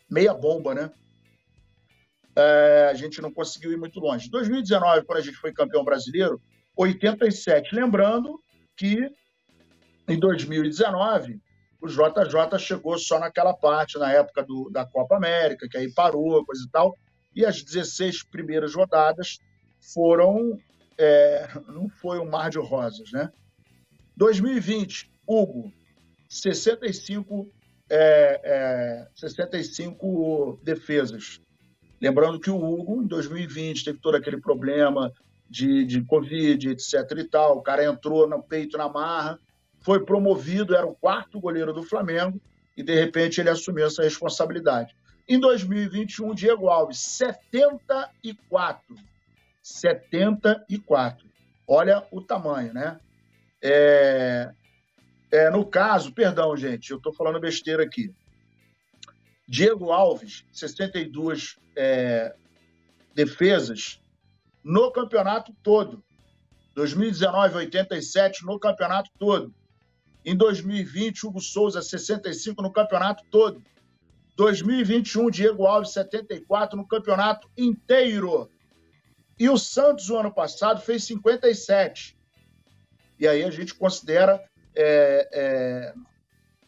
meia 0.09 0.33
bomba, 0.33 0.73
né? 0.73 0.91
É, 2.35 2.89
a 2.89 2.93
gente 2.95 3.21
não 3.21 3.31
conseguiu 3.31 3.71
ir 3.71 3.77
muito 3.77 3.99
longe. 3.99 4.27
Em 4.27 4.31
2019, 4.31 5.05
quando 5.05 5.19
a 5.19 5.21
gente 5.21 5.37
foi 5.37 5.53
campeão 5.53 5.83
brasileiro, 5.83 6.41
87. 6.75 7.75
Lembrando 7.75 8.39
que 8.75 9.07
em 10.07 10.19
2019 10.19 11.39
o 11.79 11.87
JJ 11.87 12.57
chegou 12.57 12.97
só 12.97 13.19
naquela 13.19 13.53
parte, 13.53 13.99
na 13.99 14.11
época 14.11 14.43
do, 14.43 14.69
da 14.71 14.85
Copa 14.85 15.17
América, 15.17 15.67
que 15.69 15.77
aí 15.77 15.93
parou, 15.93 16.43
coisa 16.45 16.63
e 16.65 16.71
tal. 16.71 16.97
E 17.35 17.45
as 17.45 17.63
16 17.63 18.23
primeiras 18.23 18.75
rodadas 18.75 19.39
foram 19.79 20.59
é, 20.97 21.47
não 21.67 21.89
foi 21.89 22.19
um 22.19 22.29
mar 22.29 22.49
de 22.49 22.59
rosas, 22.59 23.11
né? 23.11 23.31
2020, 24.15 25.11
Hugo, 25.27 25.71
65, 26.29 27.49
é, 27.89 28.41
é, 28.43 29.07
65 29.15 30.59
defesas. 30.63 31.41
Lembrando 31.99 32.39
que 32.39 32.49
o 32.49 32.57
Hugo, 32.57 33.01
em 33.01 33.07
2020, 33.07 33.85
teve 33.85 33.99
todo 33.99 34.15
aquele 34.15 34.39
problema 34.39 35.11
de, 35.49 35.85
de 35.85 36.01
Covid, 36.03 36.69
etc 36.69 36.93
e 37.17 37.23
tal. 37.23 37.57
O 37.57 37.61
cara 37.61 37.85
entrou 37.85 38.27
no 38.27 38.41
peito 38.43 38.77
na 38.77 38.89
marra, 38.89 39.39
foi 39.79 40.05
promovido, 40.05 40.75
era 40.75 40.85
o 40.85 40.95
quarto 40.95 41.39
goleiro 41.39 41.73
do 41.73 41.83
Flamengo, 41.83 42.39
e 42.75 42.83
de 42.83 42.93
repente 42.93 43.39
ele 43.39 43.49
assumiu 43.49 43.85
essa 43.85 44.03
responsabilidade. 44.03 44.95
Em 45.27 45.39
2021, 45.39 46.33
Diego 46.33 46.69
Alves, 46.69 46.99
74 46.99 48.95
74. 49.63 51.25
Olha 51.65 52.05
o 52.11 52.21
tamanho, 52.21 52.73
né? 52.73 52.99
É, 53.61 54.53
é, 55.31 55.49
no 55.49 55.65
caso, 55.65 56.13
perdão, 56.13 56.55
gente, 56.57 56.91
eu 56.91 56.97
estou 56.97 57.13
falando 57.13 57.39
besteira 57.39 57.83
aqui. 57.83 58.13
Diego 59.47 59.91
Alves, 59.91 60.45
62 60.51 61.57
é, 61.75 62.35
defesas 63.15 64.01
no 64.61 64.91
campeonato 64.91 65.53
todo. 65.63 66.03
2019, 66.75 67.55
87 67.55 68.45
no 68.45 68.59
campeonato 68.59 69.09
todo. 69.17 69.53
Em 70.25 70.35
2020, 70.35 71.27
Hugo 71.27 71.39
Souza, 71.39 71.81
65 71.81 72.61
no 72.61 72.71
campeonato 72.71 73.23
todo. 73.29 73.63
2021, 74.35 75.29
Diego 75.29 75.65
Alves, 75.65 75.93
74 75.93 76.77
no 76.77 76.87
campeonato 76.87 77.49
inteiro. 77.57 78.49
E 79.39 79.49
o 79.49 79.57
Santos, 79.57 80.09
o 80.09 80.17
ano 80.17 80.33
passado, 80.33 80.81
fez 80.81 81.03
57. 81.05 82.17
E 83.19 83.27
aí 83.27 83.43
a 83.43 83.51
gente 83.51 83.73
considera. 83.73 84.43
É, 84.75 85.29
é, 85.31 85.93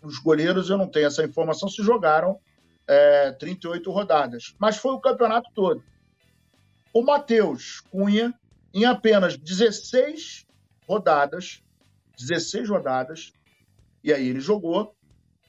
os 0.02 0.20
goleiros, 0.20 0.70
eu 0.70 0.78
não 0.78 0.88
tenho 0.88 1.08
essa 1.08 1.24
informação, 1.24 1.68
se 1.68 1.82
jogaram 1.82 2.40
é, 2.88 3.32
38 3.32 3.92
rodadas. 3.92 4.56
Mas 4.60 4.78
foi 4.78 4.92
o 4.92 5.00
campeonato 5.00 5.50
todo. 5.54 5.84
O 6.94 7.02
Matheus 7.02 7.82
Cunha, 7.92 8.34
em 8.74 8.86
apenas 8.86 9.38
16 9.38 10.46
rodadas, 10.88 11.64
16 12.18 12.70
rodadas, 12.70 13.34
e 14.04 14.14
aí 14.14 14.30
ele 14.30 14.40
jogou, 14.40 14.96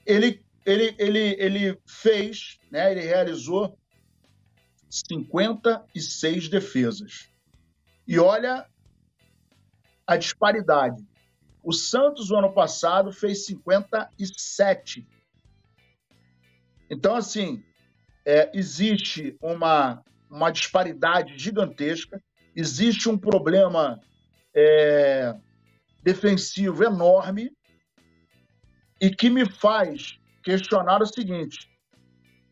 ele, 0.05 0.43
ele, 0.67 0.93
ele, 0.99 1.35
ele 1.39 1.81
fez, 1.85 2.59
né, 2.69 2.91
ele 2.91 2.99
realizou 2.99 3.79
56 4.89 6.49
defesas. 6.49 7.29
E 8.05 8.19
olha 8.19 8.67
a 10.05 10.17
disparidade. 10.17 11.01
O 11.63 11.71
Santos, 11.71 12.31
o 12.31 12.35
ano 12.35 12.51
passado, 12.53 13.13
fez 13.13 13.45
57. 13.45 15.07
Então, 16.89 17.15
assim, 17.15 17.63
é, 18.25 18.51
existe 18.53 19.37
uma, 19.41 20.03
uma 20.29 20.51
disparidade 20.51 21.37
gigantesca, 21.37 22.21
existe 22.53 23.07
um 23.07 23.17
problema 23.17 24.01
é, 24.53 25.33
defensivo 26.03 26.83
enorme 26.83 27.51
e 28.99 29.09
que 29.09 29.29
me 29.29 29.49
faz 29.49 30.19
questionar 30.47 31.01
o 31.01 31.05
seguinte: 31.05 31.69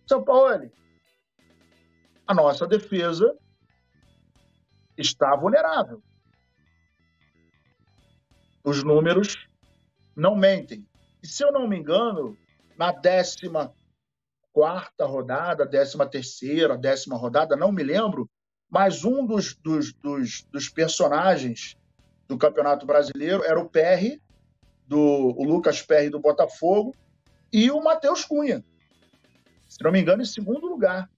São 0.05 0.21
Paulo, 0.21 0.69
a 2.27 2.33
nossa 2.33 2.67
defesa 2.67 3.33
está 4.97 5.33
vulnerável. 5.33 6.03
Os 8.65 8.83
números 8.83 9.47
não 10.13 10.35
mentem. 10.35 10.85
E 11.23 11.27
se 11.27 11.41
eu 11.41 11.53
não 11.53 11.69
me 11.69 11.77
engano, 11.77 12.37
na 12.77 12.91
décima 12.91 13.73
quarta 14.51 15.05
rodada, 15.05 15.65
décima 15.65 16.05
terceira, 16.05 16.77
décima 16.77 17.15
rodada, 17.15 17.55
não 17.55 17.71
me 17.71 17.83
lembro, 17.83 18.29
mas 18.69 19.05
um 19.05 19.25
dos, 19.25 19.55
dos, 19.55 19.93
dos, 19.93 20.43
dos 20.51 20.67
personagens 20.67 21.77
do 22.27 22.37
Campeonato 22.37 22.85
Brasileiro 22.85 23.41
era 23.43 23.59
o 23.59 23.69
PR, 23.69 24.19
do 24.85 24.99
o 24.99 25.43
Lucas 25.45 25.81
PR 25.81 26.09
do 26.11 26.19
Botafogo, 26.19 26.93
e 27.55 27.71
o 27.71 27.81
Matheus 27.81 28.25
Cunha. 28.25 28.61
Se 29.65 29.81
não 29.81 29.89
me 29.89 30.01
engano, 30.01 30.21
em 30.21 30.25
segundo 30.25 30.67
lugar. 30.67 31.09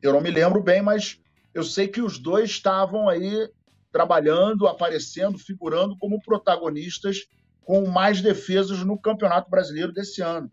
Eu 0.00 0.14
não 0.14 0.22
me 0.22 0.30
lembro 0.30 0.62
bem, 0.62 0.80
mas 0.80 1.20
eu 1.52 1.62
sei 1.62 1.86
que 1.86 2.00
os 2.00 2.18
dois 2.18 2.48
estavam 2.48 3.06
aí 3.06 3.50
trabalhando, 3.92 4.66
aparecendo, 4.66 5.38
figurando 5.38 5.94
como 5.98 6.22
protagonistas 6.22 7.28
com 7.66 7.86
mais 7.86 8.22
defesas 8.22 8.78
no 8.78 8.98
Campeonato 8.98 9.50
Brasileiro 9.50 9.92
desse 9.92 10.22
ano. 10.22 10.50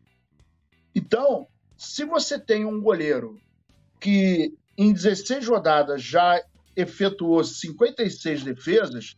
Então, 0.93 1.47
se 1.77 2.03
você 2.03 2.37
tem 2.37 2.65
um 2.65 2.81
goleiro 2.81 3.39
que 4.01 4.53
em 4.77 4.91
16 4.91 5.47
rodadas 5.47 6.03
já 6.03 6.43
efetuou 6.75 7.41
56 7.41 8.43
defesas, 8.43 9.15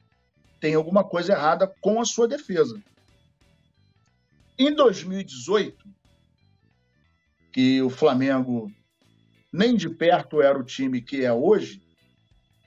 tem 0.60 0.76
alguma 0.76 1.04
coisa 1.04 1.34
errada 1.34 1.66
com 1.82 2.00
a 2.00 2.06
sua 2.06 2.28
defesa. 2.28 2.80
Em 4.62 4.76
2018, 4.76 5.88
que 7.54 7.82
o 7.82 7.90
Flamengo 7.90 8.70
nem 9.54 9.74
de 9.74 9.90
perto 9.90 10.42
era 10.42 10.60
o 10.60 10.66
time 10.66 11.02
que 11.02 11.24
é 11.24 11.32
hoje, 11.32 11.82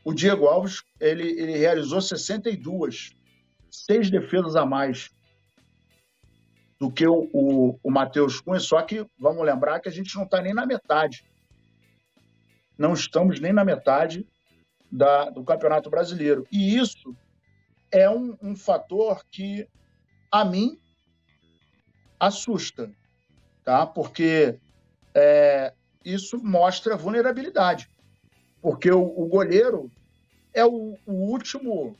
o 0.03 0.15
Diego 0.15 0.47
Alves 0.47 0.83
ele, 0.99 1.29
ele 1.39 1.59
realizou 1.59 2.01
62, 2.01 3.15
seis 3.71 4.11
defesas 4.11 4.57
a 4.57 4.65
mais 4.65 5.11
do 6.81 6.91
que 6.91 7.07
o, 7.07 7.29
o, 7.31 7.79
o 7.83 7.91
Matheus 7.91 8.41
Cunha, 8.41 8.59
só 8.59 8.81
que 8.81 9.07
vamos 9.19 9.45
lembrar 9.45 9.79
que 9.79 9.89
a 9.91 9.93
gente 9.93 10.17
não 10.17 10.25
está 10.25 10.41
nem 10.41 10.55
na 10.55 10.65
metade. 10.65 11.25
Não 12.79 12.95
estamos 12.95 13.39
nem 13.39 13.53
na 13.53 13.67
metade 13.67 14.27
da, 14.91 15.29
do 15.29 15.45
Campeonato 15.45 15.91
Brasileiro. 15.91 16.47
E 16.51 16.75
isso 16.75 17.15
é 17.91 18.09
um, 18.09 18.35
um 18.43 18.57
fator 18.57 19.23
que, 19.31 19.69
a 20.31 20.43
mim, 20.43 20.82
assusta, 22.23 22.89
tá? 23.65 23.85
porque 23.85 24.57
é, 25.13 25.73
isso 26.05 26.39
mostra 26.43 26.97
vulnerabilidade. 26.97 27.91
Porque 28.61 28.91
o, 28.93 29.03
o 29.03 29.27
goleiro 29.27 29.91
é 30.55 30.65
o, 30.65 30.97
o, 31.05 31.13
último 31.13 31.97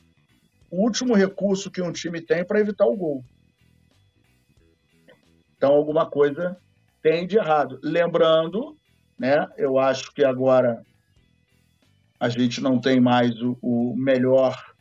o 0.71 0.81
último 0.81 1.13
recurso 1.13 1.69
que 1.69 1.81
um 1.81 1.91
time 1.91 2.21
tem 2.21 2.45
para 2.45 2.61
evitar 2.61 2.85
o 2.85 2.95
gol. 2.95 3.25
Então, 5.57 5.73
alguma 5.73 6.09
coisa 6.09 6.57
tem 7.01 7.27
de 7.27 7.37
errado. 7.37 7.77
Lembrando, 7.83 8.77
né, 9.19 9.45
eu 9.57 9.77
acho 9.77 10.13
que 10.13 10.23
agora 10.23 10.85
a 12.17 12.29
gente 12.29 12.61
não 12.61 12.79
tem 12.79 13.01
mais 13.01 13.41
o, 13.41 13.57
o 13.61 13.93
melhor. 13.97 14.72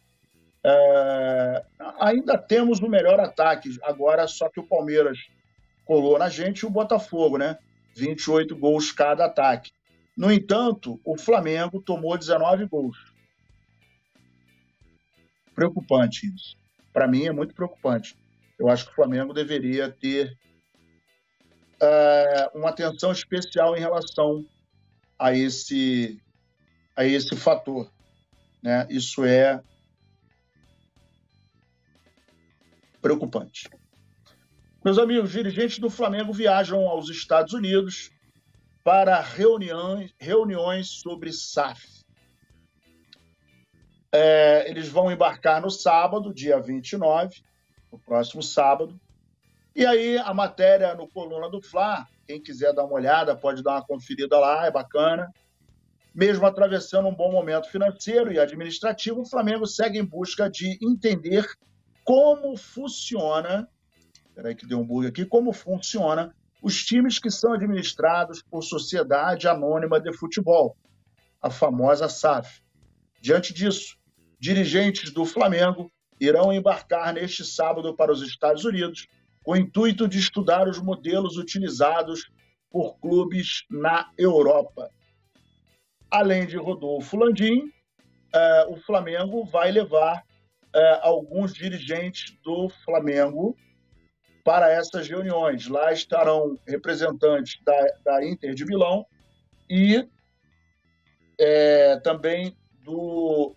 É, 0.64 1.64
ainda 2.00 2.38
temos 2.38 2.80
o 2.80 2.88
melhor 2.88 3.18
ataque, 3.18 3.76
agora 3.82 4.26
só 4.28 4.48
que 4.48 4.60
o 4.60 4.66
Palmeiras 4.66 5.18
colou 5.84 6.18
na 6.18 6.28
gente 6.28 6.60
e 6.60 6.66
o 6.66 6.70
Botafogo, 6.70 7.36
né? 7.36 7.58
28 7.96 8.56
gols 8.56 8.92
cada 8.92 9.26
ataque. 9.26 9.72
No 10.16 10.30
entanto, 10.30 11.00
o 11.04 11.18
Flamengo 11.18 11.80
tomou 11.80 12.16
19 12.16 12.66
gols. 12.66 12.96
Preocupante 15.54 16.32
isso. 16.32 16.56
Para 16.92 17.08
mim 17.08 17.26
é 17.26 17.32
muito 17.32 17.54
preocupante. 17.54 18.16
Eu 18.58 18.68
acho 18.68 18.86
que 18.86 18.92
o 18.92 18.94
Flamengo 18.94 19.32
deveria 19.32 19.90
ter 19.90 20.38
uh, 21.82 22.58
uma 22.58 22.70
atenção 22.70 23.10
especial 23.10 23.76
em 23.76 23.80
relação 23.80 24.46
a 25.18 25.34
esse, 25.34 26.20
a 26.94 27.04
esse 27.04 27.34
fator. 27.36 27.90
Né? 28.62 28.86
Isso 28.90 29.24
é 29.24 29.62
preocupante. 33.02 33.68
Meus 34.84 34.96
amigos, 34.96 35.32
dirigentes 35.32 35.78
do 35.78 35.90
Flamengo 35.90 36.32
viajam 36.32 36.88
aos 36.88 37.10
Estados 37.10 37.52
Unidos 37.52 38.10
para 38.84 39.20
reuniões, 39.20 40.14
reuniões 40.18 40.88
sobre 40.88 41.32
SAF. 41.32 42.02
É, 44.12 44.68
eles 44.70 44.88
vão 44.88 45.10
embarcar 45.10 45.60
no 45.60 45.70
sábado, 45.70 46.32
dia 46.32 46.60
29, 46.60 47.42
no 47.90 47.98
próximo 47.98 48.42
sábado. 48.42 49.00
E 49.74 49.86
aí, 49.86 50.18
a 50.18 50.34
matéria 50.34 50.94
no 50.94 51.08
Coluna 51.08 51.48
do 51.48 51.62
Fla, 51.62 52.06
quem 52.26 52.40
quiser 52.40 52.74
dar 52.74 52.84
uma 52.84 52.94
olhada, 52.94 53.34
pode 53.34 53.62
dar 53.62 53.72
uma 53.72 53.86
conferida 53.86 54.38
lá, 54.38 54.66
é 54.66 54.70
bacana. 54.70 55.32
Mesmo 56.14 56.44
atravessando 56.44 57.08
um 57.08 57.14
bom 57.14 57.32
momento 57.32 57.70
financeiro 57.70 58.32
e 58.32 58.38
administrativo, 58.38 59.22
o 59.22 59.28
Flamengo 59.28 59.66
segue 59.66 59.98
em 59.98 60.04
busca 60.04 60.50
de 60.50 60.78
entender 60.82 61.46
como 62.04 62.56
funciona. 62.56 63.68
Peraí, 64.34 64.54
que 64.54 64.66
deu 64.66 64.80
um 64.80 64.86
bug 64.86 65.06
aqui. 65.06 65.24
Como 65.24 65.52
funciona 65.52 66.34
os 66.62 66.84
times 66.84 67.18
que 67.18 67.30
são 67.30 67.52
administrados 67.52 68.42
por 68.42 68.62
Sociedade 68.62 69.48
Anônima 69.48 70.00
de 70.00 70.12
Futebol, 70.16 70.76
a 71.40 71.50
famosa 71.50 72.08
SAF. 72.08 72.62
Diante 73.20 73.52
disso, 73.52 73.96
dirigentes 74.38 75.10
do 75.12 75.24
Flamengo 75.24 75.90
irão 76.20 76.52
embarcar 76.52 77.12
neste 77.12 77.44
sábado 77.44 77.94
para 77.96 78.12
os 78.12 78.22
Estados 78.22 78.64
Unidos 78.64 79.08
com 79.42 79.52
o 79.52 79.56
intuito 79.56 80.06
de 80.06 80.18
estudar 80.18 80.68
os 80.68 80.80
modelos 80.80 81.36
utilizados 81.36 82.30
por 82.70 82.96
clubes 83.00 83.64
na 83.68 84.10
Europa. 84.16 84.88
Além 86.08 86.46
de 86.46 86.56
Rodolfo 86.56 87.16
Landim, 87.16 87.72
eh, 88.32 88.66
o 88.68 88.76
Flamengo 88.76 89.44
vai 89.44 89.72
levar 89.72 90.22
eh, 90.74 91.00
alguns 91.02 91.52
dirigentes 91.52 92.36
do 92.42 92.68
Flamengo 92.84 93.56
para 94.44 94.70
essas 94.70 95.08
reuniões. 95.08 95.68
Lá 95.68 95.92
estarão 95.92 96.58
representantes 96.66 97.60
da, 97.62 97.86
da 98.04 98.24
Inter 98.24 98.54
de 98.54 98.64
Milão 98.64 99.06
e 99.68 100.08
é, 101.38 101.98
também 102.00 102.56
do. 102.84 103.54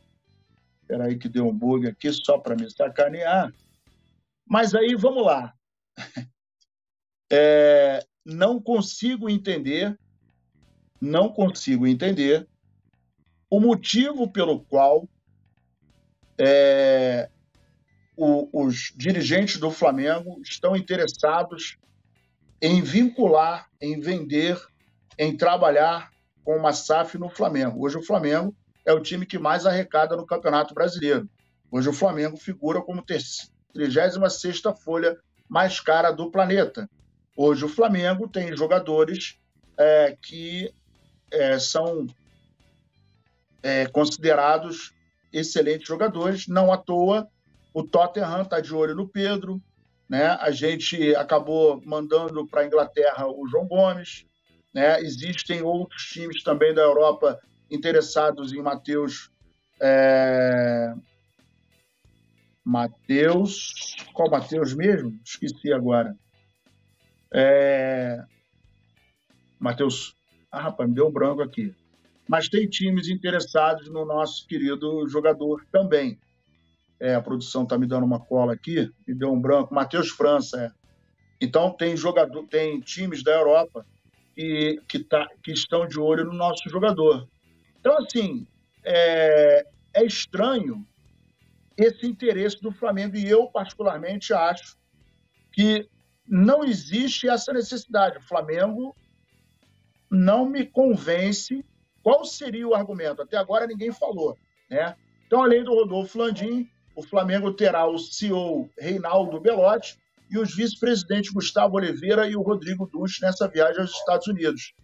Espera 0.82 1.06
aí 1.06 1.18
que 1.18 1.28
deu 1.28 1.48
um 1.48 1.58
bug 1.58 1.88
aqui 1.88 2.12
só 2.14 2.38
para 2.38 2.56
me 2.56 2.70
sacanear. 2.70 3.54
Mas 4.48 4.76
aí 4.76 4.96
vamos 4.96 5.26
lá. 5.26 5.54
É, 7.32 8.06
não 8.24 8.62
consigo 8.62 9.28
entender, 9.28 9.98
não 11.02 11.28
consigo 11.28 11.88
entender 11.88 12.48
o 13.50 13.60
motivo 13.60 14.32
pelo 14.32 14.60
qual 14.60 15.10
é, 16.38 17.30
o, 18.16 18.66
os 18.66 18.94
dirigentes 18.96 19.58
do 19.58 19.72
Flamengo 19.72 20.40
estão 20.42 20.76
interessados 20.76 21.78
em 22.62 22.82
vincular, 22.82 23.68
em 23.82 24.00
vender, 24.00 24.60
em 25.18 25.36
trabalhar 25.36 26.12
com 26.44 26.56
uma 26.56 26.74
SAF 26.74 27.18
no 27.18 27.30
Flamengo. 27.30 27.86
Hoje 27.86 27.98
o 27.98 28.04
Flamengo 28.04 28.56
é 28.86 28.94
o 28.94 29.02
time 29.02 29.26
que 29.26 29.38
mais 29.38 29.66
arrecada 29.66 30.16
no 30.16 30.26
Campeonato 30.26 30.74
Brasileiro. 30.74 31.28
Hoje 31.72 31.90
o 31.90 31.94
Flamengo 31.94 32.38
figura 32.38 32.82
como 32.82 33.04
36 33.04 34.62
folha 34.84 35.18
mais 35.50 35.80
cara 35.80 36.12
do 36.12 36.32
planeta. 36.32 36.90
Hoje 37.36 37.66
o 37.66 37.70
Flamengo 37.70 38.30
tem 38.30 38.56
jogadores 38.56 39.38
é, 39.78 40.16
que 40.22 40.74
é, 41.32 41.60
são 41.60 42.08
é, 43.62 43.88
considerados 43.88 44.94
excelentes 45.38 45.88
jogadores, 45.88 46.48
não 46.48 46.72
à 46.72 46.78
toa 46.78 47.30
o 47.76 47.84
Tottenham 47.84 48.42
está 48.42 48.62
de 48.62 48.74
olho 48.74 48.96
no 48.96 49.06
Pedro, 49.06 49.62
né? 50.10 50.28
A 50.40 50.50
gente 50.50 51.14
acabou 51.14 51.82
mandando 51.86 52.48
para 52.48 52.62
a 52.62 52.66
Inglaterra 52.66 53.28
o 53.28 53.46
João 53.50 53.68
Gomes, 53.68 54.26
né? 54.74 55.02
Existem 55.02 55.62
outros 55.62 56.04
times 56.04 56.42
também 56.42 56.74
da 56.74 56.82
Europa 56.82 57.38
interessados 57.70 58.54
em 58.54 58.62
Matheus 58.62 59.30
é... 59.82 60.94
Matheus. 62.64 63.96
Qual 64.14 64.30
Matheus 64.30 64.74
mesmo? 64.74 65.20
Esqueci 65.26 65.74
agora. 65.74 66.16
É... 67.34 68.24
Matheus. 69.60 70.16
Ah, 70.50 70.62
rapaz, 70.62 70.88
me 70.88 70.96
deu 70.96 71.08
um 71.08 71.12
branco 71.12 71.42
aqui. 71.42 71.76
Mas 72.28 72.50
tem 72.50 72.68
times 72.68 73.08
interessados 73.08 73.90
no 73.90 74.06
nosso 74.06 74.48
querido 74.48 75.08
jogador 75.08 75.66
também. 75.72 76.20
É, 77.00 77.16
a 77.16 77.22
produção 77.22 77.64
está 77.64 77.78
me 77.78 77.86
dando 77.86 78.06
uma 78.06 78.20
cola 78.20 78.54
aqui, 78.54 78.90
me 79.08 79.14
deu 79.14 79.32
um 79.32 79.40
branco. 79.40 79.74
Matheus 79.74 80.10
França, 80.10 80.60
é. 80.60 80.86
Então 81.40 81.70
tem 81.72 81.96
jogador, 81.98 82.48
tem 82.48 82.80
times 82.80 83.22
da 83.24 83.32
Europa 83.32 83.86
que, 84.36 84.82
que, 84.88 85.00
tá, 85.00 85.28
que 85.44 85.52
estão 85.52 85.88
de 85.88 86.00
olho 86.00 86.26
no 86.26 86.34
nosso 86.34 86.70
jogador. 86.70 87.28
Então, 87.80 87.98
assim, 87.98 88.48
é, 88.84 89.66
é 89.94 90.04
estranho 90.04 90.86
esse 91.78 92.06
interesse 92.06 92.62
do 92.62 92.72
Flamengo. 92.72 93.16
E 93.16 93.30
eu, 93.30 93.48
particularmente, 93.48 94.34
acho 94.34 94.78
que 95.52 95.88
não 96.28 96.64
existe 96.64 97.30
essa 97.30 97.54
necessidade. 97.54 98.18
O 98.18 98.22
Flamengo 98.22 98.96
não 100.10 100.50
me 100.50 100.66
convence. 100.66 101.64
Qual 102.06 102.24
seria 102.24 102.68
o 102.68 102.76
argumento? 102.76 103.24
Até 103.24 103.36
agora 103.36 103.66
ninguém 103.66 103.92
falou. 103.92 104.38
Né? 104.70 104.96
Então, 105.26 105.42
além 105.42 105.64
do 105.64 105.74
Rodolfo 105.74 106.20
Landim, 106.20 106.70
o 106.96 107.02
Flamengo 107.02 107.52
terá 107.52 107.88
o 107.88 107.98
CEO 107.98 108.70
Reinaldo 108.78 109.40
Belotti 109.40 109.98
e 110.30 110.38
os 110.38 110.56
vice-presidentes 110.56 111.32
Gustavo 111.32 111.78
Oliveira 111.78 112.28
e 112.28 112.36
o 112.36 112.44
Rodrigo 112.44 112.86
Duch 112.86 113.20
nessa 113.24 113.48
viagem 113.48 113.82
aos 113.82 113.90
Estados 113.90 114.28
Unidos. 114.28 114.76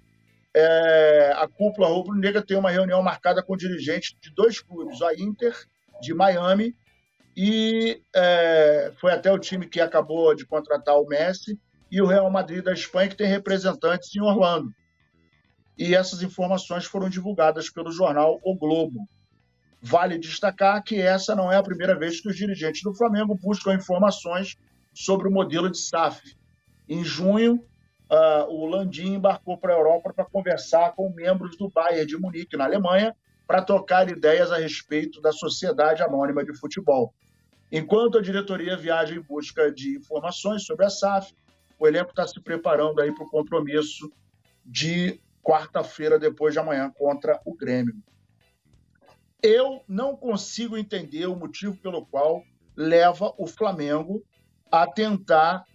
É, 0.52 1.32
a 1.36 1.48
cúpula 1.48 1.90
rubro-negra 1.90 2.42
tem 2.42 2.58
uma 2.58 2.72
reunião 2.72 3.04
marcada 3.04 3.44
com 3.44 3.56
dirigentes 3.56 4.18
de 4.20 4.34
dois 4.34 4.60
clubes, 4.60 5.00
a 5.04 5.14
Inter 5.14 5.56
de 6.02 6.16
Miami 6.16 6.76
e 7.38 8.02
é, 8.16 8.94
foi 9.00 9.12
até 9.12 9.32
o 9.32 9.38
time 9.38 9.68
que 9.68 9.80
acabou 9.80 10.34
de 10.34 10.44
contratar 10.44 10.96
o 10.96 11.06
Messi 11.06 11.56
e 11.92 12.02
o 12.02 12.08
Real 12.08 12.32
Madrid 12.32 12.64
da 12.64 12.74
Espanha 12.74 13.10
que 13.10 13.16
tem 13.16 13.28
representantes 13.28 14.10
em 14.16 14.22
Orlando. 14.22 14.74
E 15.82 15.96
essas 15.96 16.22
informações 16.22 16.86
foram 16.86 17.10
divulgadas 17.10 17.68
pelo 17.68 17.92
jornal 17.92 18.40
O 18.44 18.54
Globo. 18.54 19.10
Vale 19.82 20.20
destacar 20.20 20.84
que 20.84 21.02
essa 21.02 21.36
não 21.36 21.52
é 21.52 21.58
a 21.58 21.64
primeira 21.64 21.98
vez 21.98 22.22
que 22.22 22.30
os 22.30 22.36
dirigentes 22.36 22.84
do 22.84 22.94
Flamengo 22.94 23.34
buscam 23.34 23.74
informações 23.74 24.56
sobre 24.94 25.28
o 25.28 25.32
modelo 25.32 25.72
de 25.72 25.80
SAF. 25.80 26.38
Em 26.88 27.04
junho, 27.04 27.66
uh, 28.12 28.46
o 28.48 28.68
Landim 28.68 29.16
embarcou 29.16 29.58
para 29.58 29.74
a 29.74 29.76
Europa 29.76 30.14
para 30.14 30.24
conversar 30.24 30.92
com 30.92 31.10
membros 31.10 31.58
do 31.58 31.68
Bayern 31.68 32.06
de 32.06 32.16
Munique, 32.16 32.56
na 32.56 32.66
Alemanha, 32.66 33.16
para 33.48 33.64
trocar 33.64 34.08
ideias 34.08 34.52
a 34.52 34.58
respeito 34.58 35.20
da 35.20 35.32
Sociedade 35.32 36.04
Anônima 36.04 36.46
de 36.46 36.56
Futebol. 36.60 37.12
Enquanto 37.72 38.20
a 38.20 38.22
diretoria 38.22 38.78
viaja 38.78 39.16
em 39.16 39.22
busca 39.22 39.72
de 39.72 39.98
informações 39.98 40.64
sobre 40.64 40.86
a 40.86 40.92
SAF, 40.92 41.34
o 41.80 41.88
elenco 41.88 42.12
está 42.12 42.28
se 42.28 42.40
preparando 42.40 43.02
aí 43.02 43.12
para 43.12 43.24
o 43.24 43.32
compromisso 43.32 44.12
de 44.64 45.20
quarta-feira, 45.42 46.20
depois 46.20 46.54
de 46.54 46.60
amanhã, 46.60 46.92
contra 46.92 47.40
o 47.46 47.56
Grêmio. 47.56 47.96
Eu 49.42 49.84
não 49.88 50.16
consigo 50.16 50.78
entender 50.78 51.26
o 51.26 51.36
motivo 51.36 51.76
pelo 51.78 52.06
qual 52.06 52.44
leva 52.76 53.34
o 53.38 53.48
Flamengo 53.48 54.24
a 54.72 54.88
tentar 54.88 55.66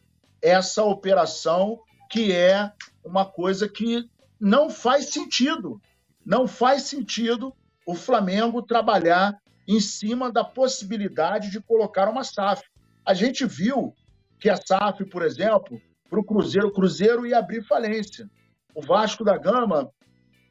essa 0.41 0.85
operação 0.85 1.81
que 2.11 2.33
é 2.33 2.73
uma 3.05 3.25
coisa 3.25 3.69
que 3.69 4.09
não 4.41 4.71
faz 4.71 5.11
sentido. 5.11 5.81
Não 6.25 6.47
faz 6.47 6.83
sentido 6.83 7.53
o 7.87 7.95
Flamengo 7.95 8.63
trabalhar 8.63 9.37
em 9.67 9.81
cima 9.81 10.31
da 10.31 10.45
possibilidade 10.45 11.51
de 11.51 11.61
colocar 11.61 12.09
uma 12.09 12.25
SAF. 12.25 12.63
A 13.05 13.15
gente 13.15 13.45
viu 13.45 13.95
que 14.39 14.49
a 14.49 14.57
SAF, 14.57 15.05
por 15.07 15.23
exemplo, 15.23 15.81
para 16.09 16.21
o 16.21 16.25
Cruzeiro, 16.25 16.69
o 16.69 16.73
Cruzeiro 16.73 17.27
ia 17.27 17.39
abrir 17.39 17.65
falência. 17.65 18.31
O 18.77 18.83
Vasco 18.83 19.25
da 19.25 19.39
Gama, 19.39 19.91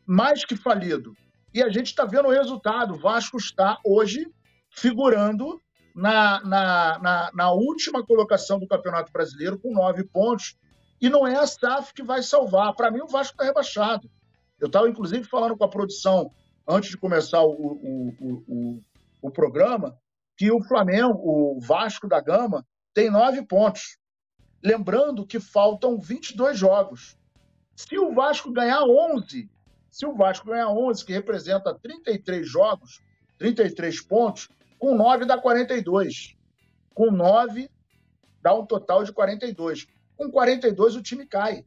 mais 0.04 0.44
que 0.44 0.56
falido. 0.56 1.14
E 1.54 1.62
a 1.62 1.70
gente 1.70 1.86
está 1.86 2.06
vendo 2.06 2.28
o 2.28 2.32
resultado. 2.32 2.96
O 2.96 3.00
Vasco 3.00 3.38
está 3.38 3.78
hoje 3.86 4.26
figurando 4.72 5.62
na, 5.96 6.44
na, 6.44 7.00
na, 7.00 7.32
na, 7.36 7.52
última 7.52 8.04
colocação 8.04 8.58
do 8.58 8.68
Campeonato 8.68 9.12
Brasileiro 9.12 9.60
com 9.60 9.72
nove 9.72 10.04
pontos. 10.06 10.58
E 11.00 11.08
não 11.08 11.28
é 11.28 11.36
a 11.36 11.46
SAF 11.46 11.94
que 11.94 12.02
vai 12.02 12.24
salvar. 12.24 12.74
Para 12.74 12.90
mim, 12.90 13.02
o 13.02 13.08
Vasco 13.08 13.34
está 13.34 13.44
rebaixado. 13.44 14.10
Eu 14.60 14.66
estava, 14.66 14.90
inclusive, 14.90 15.24
falando 15.26 15.56
com 15.56 15.64
a 15.64 15.70
produção 15.70 16.32
antes 16.68 16.90
de 16.90 16.98
começar 16.98 17.44
o, 17.44 17.52
o, 17.52 18.16
o, 18.20 18.84
o, 19.22 19.30
programa 19.30 19.96
que 20.36 20.52
o 20.52 20.64
Flamengo, 20.64 21.14
o 21.14 21.60
Vasco 21.60 22.08
da 22.08 22.20
Gama, 22.20 22.66
tem 22.92 23.12
nove 23.12 23.46
pontos. 23.46 24.00
Lembrando 24.64 25.28
que 25.28 25.40
faltam 25.40 26.00
22 26.00 26.58
jogos. 26.58 27.16
Se 27.76 27.98
o 27.98 28.14
Vasco 28.14 28.52
ganhar 28.52 28.84
11, 28.84 29.50
se 29.90 30.06
o 30.06 30.14
Vasco 30.16 30.48
ganhar 30.48 30.70
11, 30.70 31.06
que 31.06 31.14
representa 31.14 31.74
33 31.74 32.50
jogos, 32.50 33.02
33 33.38 34.02
pontos, 34.02 34.50
com 34.80 34.96
9 34.96 35.26
dá 35.26 35.38
42. 35.38 36.36
Com 36.94 37.12
9 37.12 37.70
dá 38.42 38.54
um 38.54 38.66
total 38.66 39.04
de 39.04 39.12
42. 39.12 39.88
Com 40.16 40.32
42 40.32 40.96
o 40.96 41.02
time 41.02 41.26
cai. 41.26 41.66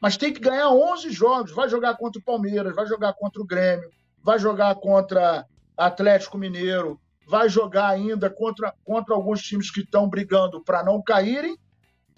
Mas 0.00 0.16
tem 0.16 0.32
que 0.32 0.40
ganhar 0.40 0.70
11 0.70 1.10
jogos. 1.10 1.52
Vai 1.52 1.68
jogar 1.68 1.96
contra 1.96 2.20
o 2.20 2.24
Palmeiras, 2.24 2.74
vai 2.74 2.86
jogar 2.86 3.12
contra 3.12 3.42
o 3.42 3.46
Grêmio, 3.46 3.90
vai 4.22 4.38
jogar 4.38 4.74
contra 4.76 5.46
Atlético 5.76 6.38
Mineiro, 6.38 6.98
vai 7.26 7.48
jogar 7.48 7.88
ainda 7.88 8.30
contra, 8.30 8.74
contra 8.84 9.14
alguns 9.14 9.42
times 9.42 9.70
que 9.70 9.80
estão 9.80 10.08
brigando 10.08 10.62
para 10.62 10.82
não 10.82 11.02
caírem, 11.02 11.58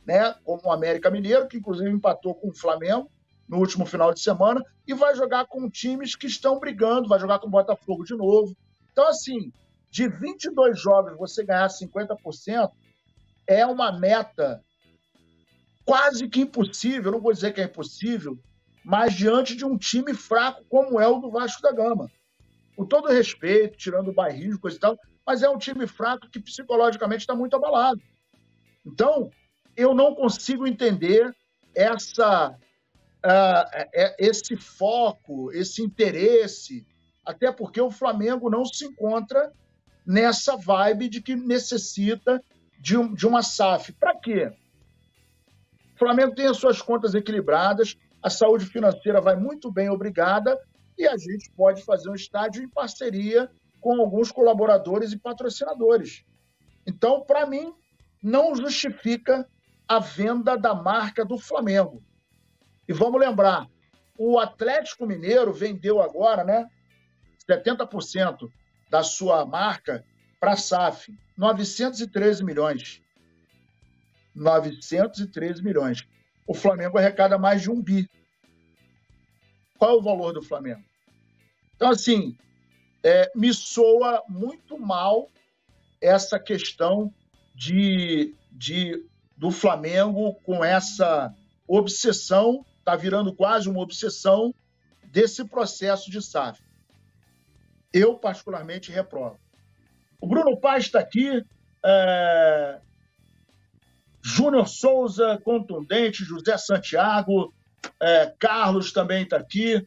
né? 0.07 0.35
como 0.45 0.63
o 0.65 0.73
América 0.73 1.11
Mineiro, 1.11 1.49
que 1.49 1.59
inclusive 1.59 1.91
empatou 1.91 2.35
com 2.35 2.49
o 2.49 2.55
Flamengo 2.55 3.11
no 3.49 3.59
último 3.59 3.85
final 3.85 4.15
de 4.15 4.21
semana, 4.21 4.65
e 4.87 4.95
vai 4.95 5.15
jogar 5.15 5.47
com 5.47 5.69
times 5.69 6.17
que 6.17 6.27
estão 6.27 6.59
brigando, 6.59 7.09
vai 7.09 7.21
jogar 7.21 7.39
com 7.39 7.49
o 7.49 7.51
Botafogo 7.51 8.05
de 8.05 8.15
novo. 8.15 8.57
Então, 8.91 9.07
assim, 9.09 9.53
de 9.91 10.09
22 10.09 10.81
jogos 10.81 11.17
você 11.19 11.45
ganhar 11.45 11.69
50% 11.69 12.71
é 13.47 13.67
uma 13.67 13.93
meta 13.93 14.63
quase 15.85 16.29
que 16.29 16.41
impossível, 16.41 17.13
não 17.13 17.21
vou 17.21 17.33
dizer 17.33 17.53
que 17.53 17.61
é 17.61 17.65
impossível, 17.65 18.39
mas 18.85 19.15
diante 19.15 19.55
de 19.55 19.65
um 19.65 19.77
time 19.77 20.15
fraco 20.15 20.65
como 20.69 21.01
é 21.01 21.07
o 21.07 21.21
do 21.21 21.31
Vasco 21.31 21.63
da 21.63 21.73
Gama. 21.73 22.11
Com 22.75 22.87
todo 22.87 23.09
respeito, 23.09 23.77
tirando 23.77 24.09
o 24.09 24.15
bairrismo, 24.15 24.61
coisa 24.61 24.77
e 24.77 24.81
tal, 24.81 24.99
mas 25.27 25.43
é 25.43 25.49
um 25.49 25.59
time 25.59 25.87
fraco 25.87 26.29
que 26.31 26.41
psicologicamente 26.41 27.21
está 27.21 27.35
muito 27.35 27.55
abalado. 27.55 28.01
Então, 28.85 29.31
eu 29.77 29.95
não 29.95 30.15
consigo 30.15 30.67
entender 30.67 31.35
essa, 31.75 32.51
uh, 32.51 33.89
esse 34.19 34.57
foco, 34.57 35.51
esse 35.53 35.83
interesse, 35.83 36.87
até 37.25 37.51
porque 37.51 37.81
o 37.81 37.91
Flamengo 37.91 38.51
não 38.51 38.65
se 38.65 38.85
encontra 38.85 39.53
nessa 40.07 40.57
vibe 40.57 41.09
de 41.09 41.23
que 41.23 41.35
necessita 41.37 42.43
de, 42.79 42.97
um, 42.97 43.15
de 43.15 43.27
uma 43.27 43.43
SAF. 43.43 43.93
Para 43.93 44.19
quê? 44.19 44.53
O 45.95 45.99
Flamengo 45.99 46.35
tem 46.35 46.47
as 46.47 46.57
suas 46.57 46.83
contas 46.83 47.15
equilibradas, 47.15 47.97
a 48.23 48.29
saúde 48.29 48.67
financeira 48.67 49.21
vai 49.21 49.37
muito 49.37 49.71
bem, 49.71 49.89
obrigada, 49.89 50.59
e 50.99 51.07
a 51.07 51.17
gente 51.17 51.51
pode 51.53 51.83
fazer 51.85 52.11
um 52.11 52.15
estádio 52.15 52.63
em 52.63 52.69
parceria 52.69 53.51
com 53.81 54.01
alguns 54.01 54.31
colaboradores 54.31 55.13
e 55.13 55.19
patrocinadores. 55.19 56.25
Então, 56.87 57.23
para 57.23 57.47
mim, 57.47 57.73
não 58.23 58.55
justifica 58.55 59.49
a 59.97 59.99
venda 59.99 60.57
da 60.57 60.75
marca 60.75 61.25
do 61.25 61.39
Flamengo. 61.39 62.03
E 62.89 62.93
vamos 62.93 63.21
lembrar, 63.21 63.69
o 64.17 64.39
Atlético 64.39 65.07
Mineiro 65.07 65.53
vendeu 65.53 66.01
agora, 66.01 66.43
né, 66.45 66.67
70% 67.49 68.51
da 68.91 69.03
sua 69.03 69.45
marca 69.45 70.05
para 70.41 70.53
a 70.53 70.57
SAF, 70.57 71.15
913 71.37 72.43
milhões. 72.43 73.03
913 74.35 75.63
milhões. 75.63 76.07
O 76.47 76.55
Flamengo 76.55 76.97
arrecada 76.97 77.37
mais 77.37 77.61
de 77.61 77.71
um 77.71 77.83
bi. 77.83 78.09
Qual 79.79 79.91
é 79.91 79.95
o 79.95 80.03
valor 80.03 80.33
do 80.33 80.43
Flamengo? 80.43 80.83
Então, 81.77 81.91
assim, 81.91 82.35
é, 83.03 83.31
me 83.35 83.53
soa 83.53 84.23
muito 84.27 84.79
mal 84.79 85.29
essa 86.01 86.39
questão 86.39 87.13
de, 87.55 88.35
de 88.51 89.05
do 89.43 89.51
Flamengo 89.51 90.35
com 90.45 90.65
essa 90.65 91.35
obsessão, 91.67 92.65
está 92.79 92.95
virando 92.95 93.35
quase 93.35 93.69
uma 93.69 93.81
obsessão 93.81 94.55
desse 95.03 95.45
processo 95.45 96.09
de 96.09 96.23
SAF. 96.23 96.63
Eu, 97.93 98.15
particularmente, 98.15 98.93
reprovo. 98.93 99.41
O 100.21 100.29
Bruno 100.29 100.57
Paz 100.57 100.85
está 100.85 101.01
aqui. 101.01 101.45
É... 101.85 102.79
Júnior 104.23 104.69
Souza, 104.69 105.37
contundente. 105.45 106.25
José 106.25 106.57
Santiago. 106.57 107.53
É... 107.99 108.33
Carlos 108.39 108.93
também 108.93 109.25
está 109.25 109.39
aqui. 109.39 109.85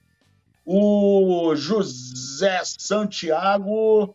O 0.65 1.55
José 1.55 2.61
Santiago. 2.65 4.13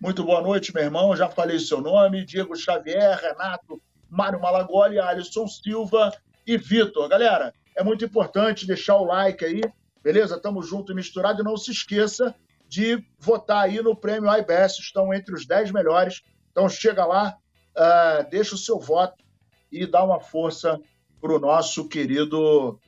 Muito 0.00 0.24
boa 0.24 0.40
noite, 0.40 0.72
meu 0.74 0.84
irmão. 0.84 1.14
Já 1.14 1.28
falei 1.28 1.58
seu 1.58 1.82
nome. 1.82 2.24
Diego 2.24 2.56
Xavier, 2.56 3.20
Renato, 3.20 3.78
Mário 4.10 4.40
Malagoli, 4.40 4.98
Alisson 4.98 5.46
Silva 5.46 6.12
e 6.46 6.56
Vitor. 6.56 7.08
Galera, 7.08 7.54
é 7.76 7.82
muito 7.84 8.04
importante 8.04 8.66
deixar 8.66 8.96
o 8.96 9.04
like 9.04 9.44
aí, 9.44 9.60
beleza? 10.02 10.40
Tamo 10.40 10.62
junto 10.62 10.92
e 10.92 10.94
misturado. 10.94 11.40
E 11.40 11.44
não 11.44 11.56
se 11.56 11.70
esqueça 11.70 12.34
de 12.68 13.02
votar 13.18 13.64
aí 13.64 13.80
no 13.80 13.96
prêmio 13.96 14.30
IBS. 14.30 14.78
Estão 14.78 15.14
entre 15.14 15.34
os 15.34 15.46
10 15.46 15.70
melhores. 15.70 16.22
Então 16.50 16.68
chega 16.68 17.06
lá, 17.06 17.36
uh, 17.76 18.28
deixa 18.28 18.54
o 18.54 18.58
seu 18.58 18.78
voto 18.78 19.24
e 19.70 19.86
dá 19.86 20.02
uma 20.02 20.20
força 20.20 20.80
para 21.20 21.32
o 21.32 21.38
nosso 21.38 21.88
querido 21.88 22.78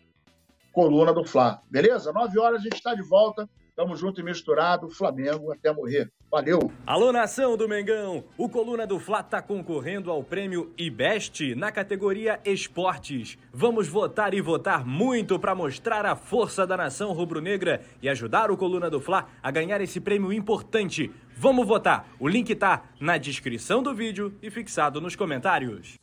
Coluna 0.73 1.13
do 1.13 1.25
Fla. 1.25 1.63
Beleza? 1.71 2.13
Nove 2.13 2.39
horas 2.39 2.61
a 2.61 2.65
gente 2.65 2.77
está 2.77 2.95
de 2.95 3.03
volta. 3.03 3.49
Tamo 3.75 3.97
junto 3.97 4.21
e 4.21 4.25
misturado. 4.25 4.91
Flamengo 4.91 5.51
até 5.51 5.73
morrer. 5.73 6.11
Valeu! 6.31 6.71
Alô, 6.87 7.13
nação 7.13 7.57
do 7.57 7.69
Mengão! 7.69 8.25
O 8.39 8.49
Coluna 8.49 8.87
do 8.87 8.99
Fla 8.99 9.23
tá 9.23 9.41
concorrendo 9.41 10.11
ao 10.11 10.23
prêmio 10.23 10.73
IBEST 10.79 11.55
na 11.55 11.73
categoria 11.73 12.41
Esportes. 12.45 13.39
Vamos 13.53 13.89
votar 13.89 14.35
e 14.35 14.41
votar 14.41 14.87
muito 14.87 15.39
para 15.39 15.55
mostrar 15.55 16.07
a 16.07 16.17
força 16.17 16.67
da 16.67 16.77
nação 16.77 17.13
rubro-negra 17.13 17.83
e 18.03 18.09
ajudar 18.09 18.51
o 18.51 18.57
Coluna 18.57 18.91
do 18.91 19.01
Fla 19.01 19.29
a 19.43 19.51
ganhar 19.51 19.81
esse 19.81 20.01
prêmio 20.01 20.33
importante. 20.33 21.11
Vamos 21.37 21.67
votar! 21.67 22.09
O 22.21 22.29
link 22.29 22.55
tá 22.55 22.85
na 23.01 23.17
descrição 23.17 23.83
do 23.83 23.95
vídeo 23.95 24.35
e 24.43 24.51
fixado 24.51 25.01
nos 25.01 25.17
comentários. 25.17 25.99